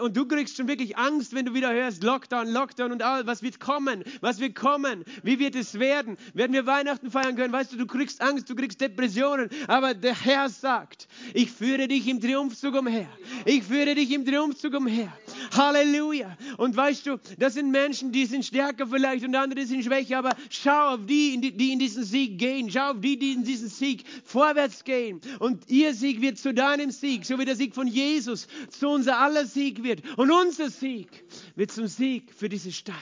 [0.00, 3.42] und du kriegst schon wirklich Angst, wenn du wieder hörst, Lockdown, Lockdown und all, was
[3.42, 7.72] wird kommen, was wird kommen, wie wird es werden, werden wir Weihnachten feiern können, weißt
[7.72, 12.20] du, du kriegst Angst, du kriegst Depressionen, aber der Herr sagt, ich führe dich im
[12.20, 13.08] Triumphzug umher,
[13.44, 15.12] ich führe dich im Triumphzug umher.
[15.56, 16.36] Halleluja.
[16.58, 20.36] Und weißt du, das sind Menschen, die sind stärker vielleicht und andere sind schwächer, aber
[20.50, 22.70] schau auf die, die in diesen Sieg gehen.
[22.70, 25.20] Schau auf die, die in diesen Sieg vorwärts gehen.
[25.38, 29.18] Und ihr Sieg wird zu deinem Sieg, so wie der Sieg von Jesus zu unser
[29.18, 30.02] aller Sieg wird.
[30.16, 32.96] Und unser Sieg wird zum Sieg für diese Stadt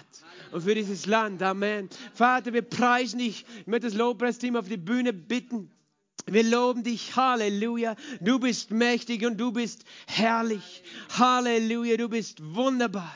[0.52, 1.42] und für dieses Land.
[1.42, 1.88] Amen.
[2.12, 3.44] Vater, wir preisen dich.
[3.60, 5.70] Ich möchte das Lobpreisteam auf die Bühne bitten.
[6.26, 7.96] Wir loben dich, Halleluja.
[8.20, 10.82] Du bist mächtig und du bist herrlich.
[11.18, 13.14] Halleluja, du bist wunderbar.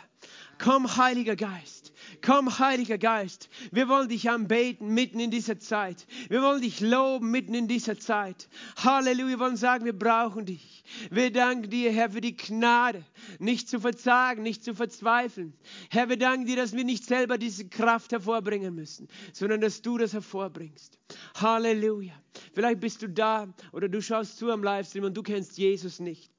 [0.59, 1.78] Komm, Heiliger Geist.
[2.25, 6.07] Komm, Heiliger Geist, wir wollen dich anbeten mitten in dieser Zeit.
[6.29, 8.49] Wir wollen dich loben mitten in dieser Zeit.
[8.77, 10.85] Halleluja, wir wollen sagen, wir brauchen dich.
[11.11, 13.05] Wir danken dir, Herr, für die Gnade,
[13.39, 15.53] nicht zu verzagen, nicht zu verzweifeln.
[15.91, 19.99] Herr, wir danken dir, dass wir nicht selber diese Kraft hervorbringen müssen, sondern dass du
[19.99, 20.99] das hervorbringst.
[21.35, 22.15] Halleluja.
[22.53, 26.31] Vielleicht bist du da oder du schaust zu am Livestream und du kennst Jesus nicht.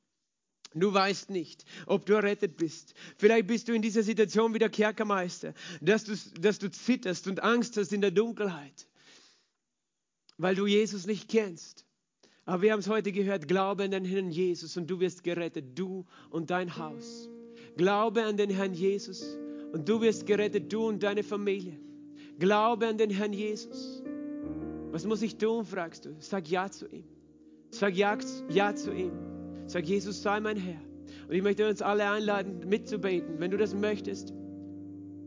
[0.76, 2.94] Du weißt nicht, ob du errettet bist.
[3.18, 7.42] Vielleicht bist du in dieser Situation wie der Kerkermeister, dass du, dass du zitterst und
[7.42, 8.88] Angst hast in der Dunkelheit,
[10.38, 11.86] weil du Jesus nicht kennst.
[12.46, 15.78] Aber wir haben es heute gehört, glaube an den Herrn Jesus und du wirst gerettet,
[15.78, 17.30] du und dein Haus.
[17.76, 19.38] Glaube an den Herrn Jesus
[19.72, 21.80] und du wirst gerettet, du und deine Familie.
[22.38, 24.04] Glaube an den Herrn Jesus.
[24.92, 26.16] Was muss ich tun, fragst du?
[26.20, 27.04] Sag Ja zu ihm.
[27.72, 28.18] Sag Ja,
[28.50, 29.29] ja zu ihm.
[29.70, 30.82] Sag, Jesus, sei mein Herr.
[31.28, 33.40] Und ich möchte uns alle einladen, mitzubeten.
[33.40, 34.34] Wenn du das möchtest,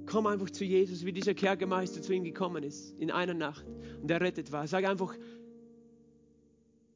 [0.07, 3.65] komm einfach zu Jesus, wie dieser Kerkermeister zu ihm gekommen ist, in einer Nacht
[4.03, 4.67] und er rettet war.
[4.67, 5.15] Sag einfach,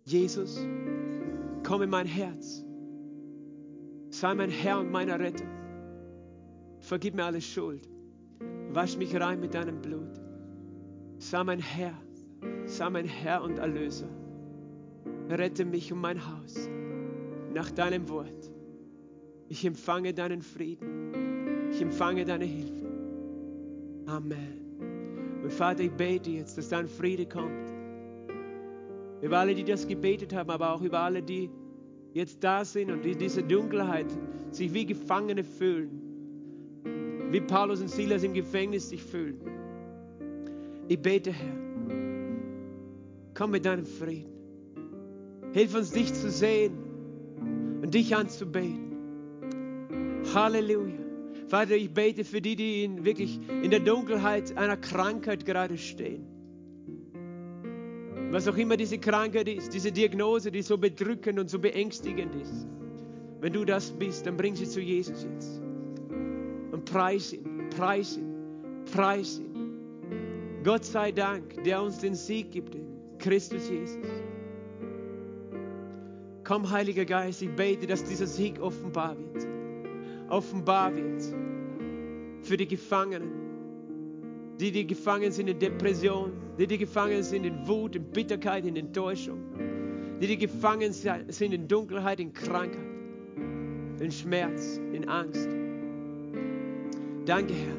[0.04, 0.58] Jesus,
[1.62, 2.64] komm in mein Herz.
[4.10, 5.46] Sei mein Herr und mein Retter.
[6.80, 7.88] Vergib mir alle Schuld.
[8.70, 10.20] Wasch mich rein mit deinem Blut.
[11.18, 11.94] Sei mein Herr.
[12.64, 14.08] Sei mein Herr und Erlöser.
[15.28, 16.68] Rette mich und mein Haus
[17.56, 18.52] nach deinem Wort.
[19.48, 21.70] Ich empfange deinen Frieden.
[21.70, 22.86] Ich empfange deine Hilfe.
[24.04, 25.40] Amen.
[25.42, 27.72] Und Vater, ich bete jetzt, dass dein Friede kommt.
[29.22, 31.48] Über alle, die das gebetet haben, aber auch über alle, die
[32.12, 34.06] jetzt da sind und in dieser Dunkelheit
[34.50, 36.02] sich wie Gefangene fühlen.
[37.30, 39.40] Wie Paulus und Silas im Gefängnis sich fühlen.
[40.88, 41.56] Ich bete, Herr,
[43.32, 44.30] komm mit deinem Frieden.
[45.52, 46.85] Hilf uns, dich zu sehen
[47.86, 48.96] und dich anzubeten.
[50.34, 50.98] Halleluja.
[51.46, 56.26] Vater, ich bete für die, die in, wirklich in der Dunkelheit einer Krankheit gerade stehen.
[58.32, 62.66] Was auch immer diese Krankheit ist, diese Diagnose, die so bedrückend und so beängstigend ist.
[63.40, 65.62] Wenn du das bist, dann bring sie zu Jesus jetzt.
[66.72, 70.60] Und preis ihn, preis ihn, preis ihn.
[70.64, 72.76] Gott sei Dank, der uns den Sieg gibt
[73.18, 73.96] Christus Jesus.
[76.46, 79.48] Komm, Heiliger Geist, ich bete, dass dieser Sieg offenbar wird.
[80.28, 81.24] Offenbar wird
[82.42, 83.32] für die Gefangenen,
[84.60, 88.76] die, die gefangen sind in Depression, die, die gefangen sind in Wut, in Bitterkeit, in
[88.76, 89.40] Enttäuschung,
[90.20, 92.78] die, die gefangen sind in Dunkelheit, in Krankheit,
[93.98, 95.48] in Schmerz, in Angst.
[97.24, 97.76] Danke, Herr,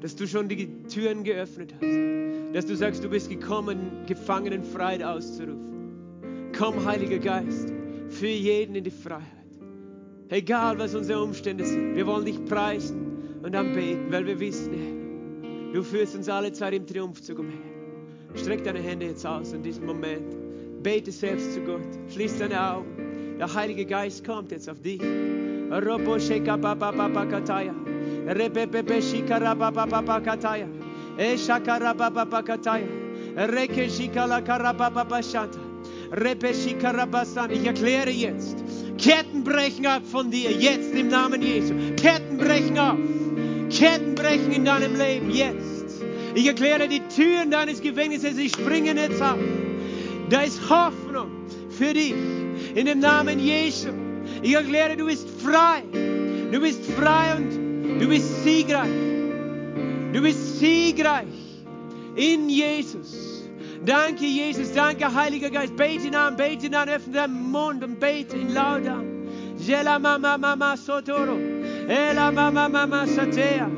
[0.00, 5.02] dass du schon die Türen geöffnet hast, dass du sagst, du bist gekommen, Gefangenen Freiheit
[5.02, 6.52] auszurufen.
[6.56, 7.75] Komm, Heiliger Geist,
[8.16, 9.22] für jeden in die Freiheit.
[10.28, 11.94] Egal, was unsere Umstände sind.
[11.94, 16.74] Wir wollen dich preisen und anbeten, weil wir wissen, Herr, du führst uns alle Zeit
[16.74, 17.58] im Triumphzug umher.
[18.34, 20.82] Streck deine Hände jetzt aus in diesem Moment.
[20.82, 21.86] Bete selbst zu Gott.
[22.08, 23.36] Schließ deine Augen.
[23.38, 25.00] Der Heilige Geist kommt jetzt auf dich.
[25.70, 26.92] Robo sheka papa
[27.26, 27.74] kataya.
[28.26, 30.68] Repepepe shikara papa papa kataya.
[31.18, 32.88] E shakara papa papa kataya.
[33.36, 35.65] Reke shikala karapa papa shanta.
[37.50, 38.56] Ich erkläre jetzt,
[38.98, 41.74] Ketten brechen ab von dir, jetzt im Namen Jesu.
[41.96, 42.98] Ketten brechen ab.
[43.70, 46.02] Ketten brechen in deinem Leben, jetzt.
[46.34, 49.38] Ich erkläre die Türen deines Gefängnisses, sie springen jetzt auf.
[50.30, 51.30] Da ist Hoffnung
[51.70, 52.14] für dich.
[52.74, 53.88] In dem Namen Jesu.
[54.42, 55.82] Ich erkläre, du bist frei.
[56.52, 58.90] Du bist frei und du bist siegreich.
[60.12, 61.26] Du bist siegreich
[62.14, 63.35] in Jesus.
[63.86, 64.72] Danke, Jesus.
[64.72, 65.76] Danke, Heiliger Geist.
[65.76, 66.88] Bete ihn an, bete ihn an.
[66.88, 69.04] Öffne deinen Mund und bete ihn laut an.
[69.58, 71.38] Jela mama mama sotoro.
[71.88, 73.70] Ela mama mama satea.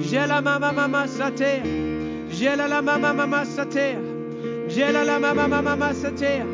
[0.00, 1.62] Jela mama mama satea.
[2.30, 3.98] Jela la mama mama satea.
[4.68, 6.46] Jela la mama mama satea.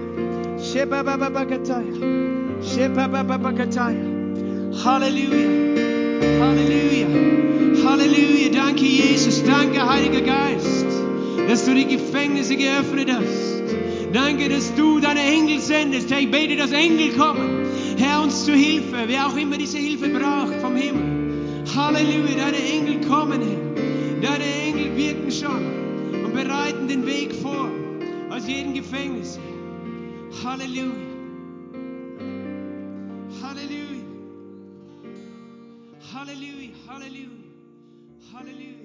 [0.58, 2.62] Sheba baba bakataya.
[2.62, 4.04] Sheba baba bakataya.
[4.82, 5.46] Halleluja.
[6.40, 7.08] Halleluja.
[7.84, 8.52] Halleluja.
[8.52, 9.42] Danke, Jesus.
[9.42, 10.83] Danke, Heiliger Geist,
[11.48, 13.62] dass du die Gefängnisse geöffnet hast.
[14.12, 16.10] Danke, dass du deine Engel sendest.
[16.10, 17.66] Herr, ich bete, dass Engel kommen.
[17.98, 21.64] Herr, uns zu Hilfe, wer auch immer diese Hilfe braucht vom Himmel.
[21.74, 22.36] Halleluja.
[22.36, 24.20] Deine Engel kommen, Herr.
[24.22, 27.68] Deine Engel wirken schon und bereiten den Weg vor
[28.30, 29.38] aus jedem Gefängnis.
[30.44, 30.92] Halleluja.
[33.42, 34.02] Halleluja.
[36.14, 36.70] Halleluja.
[36.88, 37.28] Halleluja.
[38.32, 38.83] Halleluja.